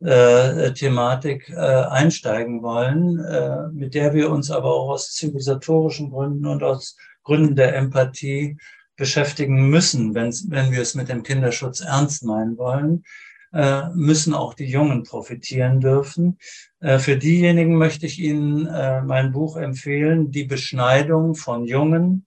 [0.00, 6.46] äh, Thematik äh, einsteigen wollen, äh, mit der wir uns aber auch aus zivilisatorischen Gründen
[6.46, 8.56] und aus Gründen der Empathie
[8.96, 10.32] beschäftigen müssen, wenn,
[10.72, 13.04] wir es mit dem Kinderschutz ernst meinen wollen,
[13.52, 16.38] äh, müssen auch die Jungen profitieren dürfen.
[16.80, 22.26] Äh, für diejenigen möchte ich Ihnen äh, mein Buch empfehlen, Die Beschneidung von Jungen,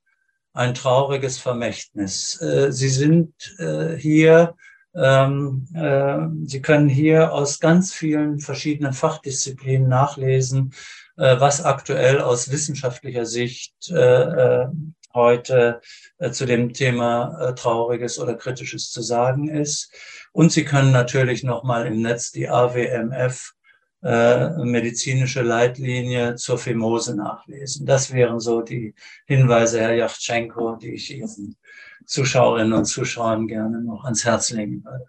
[0.54, 2.40] ein trauriges Vermächtnis.
[2.42, 4.56] Äh, Sie sind äh, hier,
[4.96, 10.74] ähm, äh, Sie können hier aus ganz vielen verschiedenen Fachdisziplinen nachlesen,
[11.16, 13.76] was aktuell aus wissenschaftlicher Sicht
[15.14, 15.80] heute
[16.32, 19.94] zu dem Thema Trauriges oder Kritisches zu sagen ist.
[20.32, 23.54] Und Sie können natürlich nochmal im Netz die AWMF
[24.04, 27.86] äh, medizinische Leitlinie zur Phimose nachlesen.
[27.86, 28.94] Das wären so die
[29.26, 31.56] Hinweise, Herr Yachtschenko, die ich Ihren
[32.06, 35.06] Zuschauerinnen und Zuschauern gerne noch ans Herz legen würde.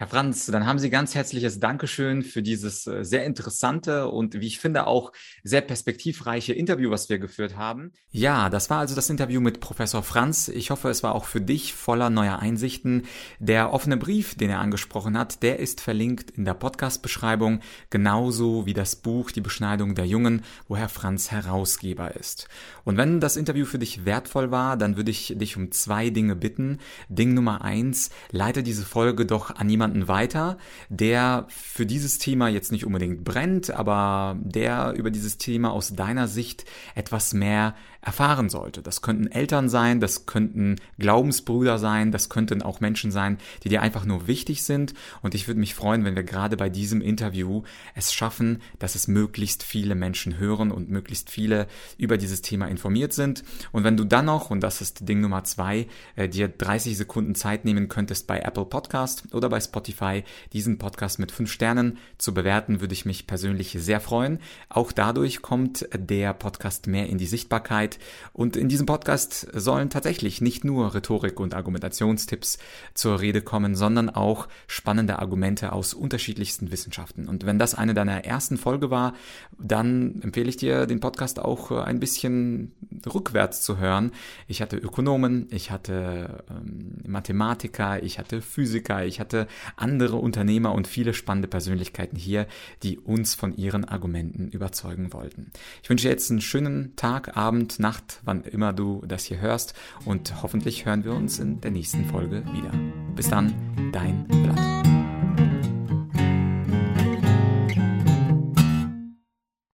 [0.00, 4.46] Herr Franz, dann haben Sie ganz herzliches Dankeschön für dieses äh, sehr interessante und wie
[4.46, 5.12] ich finde auch
[5.44, 7.92] sehr perspektivreiche Interview, was wir geführt haben.
[8.10, 10.48] Ja, das war also das Interview mit Professor Franz.
[10.48, 13.02] Ich hoffe, es war auch für dich voller neuer Einsichten.
[13.40, 18.72] Der offene Brief, den er angesprochen hat, der ist verlinkt in der Podcast-Beschreibung, genauso wie
[18.72, 22.48] das Buch Die Beschneidung der Jungen, wo Herr Franz Herausgeber ist.
[22.84, 26.36] Und wenn das Interview für dich wertvoll war, dann würde ich dich um zwei Dinge
[26.36, 26.78] bitten.
[27.10, 30.56] Ding Nummer eins, leite diese Folge doch an jemanden jemanden weiter,
[30.88, 36.28] der für dieses Thema jetzt nicht unbedingt brennt, aber der über dieses Thema aus deiner
[36.28, 36.64] Sicht
[36.94, 38.82] etwas mehr erfahren sollte.
[38.82, 43.82] Das könnten Eltern sein, das könnten Glaubensbrüder sein, das könnten auch Menschen sein, die dir
[43.82, 44.94] einfach nur wichtig sind.
[45.22, 47.62] Und ich würde mich freuen, wenn wir gerade bei diesem Interview
[47.94, 51.66] es schaffen, dass es möglichst viele Menschen hören und möglichst viele
[51.98, 53.44] über dieses Thema informiert sind.
[53.72, 55.86] Und wenn du dann noch, und das ist Ding Nummer zwei,
[56.16, 61.18] äh, dir 30 Sekunden Zeit nehmen könntest bei Apple Podcast oder bei Spotify, diesen Podcast
[61.18, 64.38] mit fünf Sternen zu bewerten, würde ich mich persönlich sehr freuen.
[64.68, 67.98] Auch dadurch kommt der Podcast mehr in die Sichtbarkeit Zeit.
[68.32, 72.58] Und in diesem Podcast sollen tatsächlich nicht nur Rhetorik und Argumentationstipps
[72.94, 77.28] zur Rede kommen, sondern auch spannende Argumente aus unterschiedlichsten Wissenschaften.
[77.28, 79.14] Und wenn das eine deiner ersten Folge war,
[79.58, 82.72] dann empfehle ich dir, den Podcast auch ein bisschen
[83.12, 84.12] rückwärts zu hören.
[84.46, 90.86] Ich hatte Ökonomen, ich hatte ähm, Mathematiker, ich hatte Physiker, ich hatte andere Unternehmer und
[90.86, 92.46] viele spannende Persönlichkeiten hier,
[92.82, 95.50] die uns von ihren Argumenten überzeugen wollten.
[95.82, 99.74] Ich wünsche dir jetzt einen schönen Tag, Abend, Nacht, wann immer du das hier hörst
[100.04, 102.70] und hoffentlich hören wir uns in der nächsten Folge wieder.
[103.14, 103.52] Bis dann,
[103.92, 104.99] dein Blatt.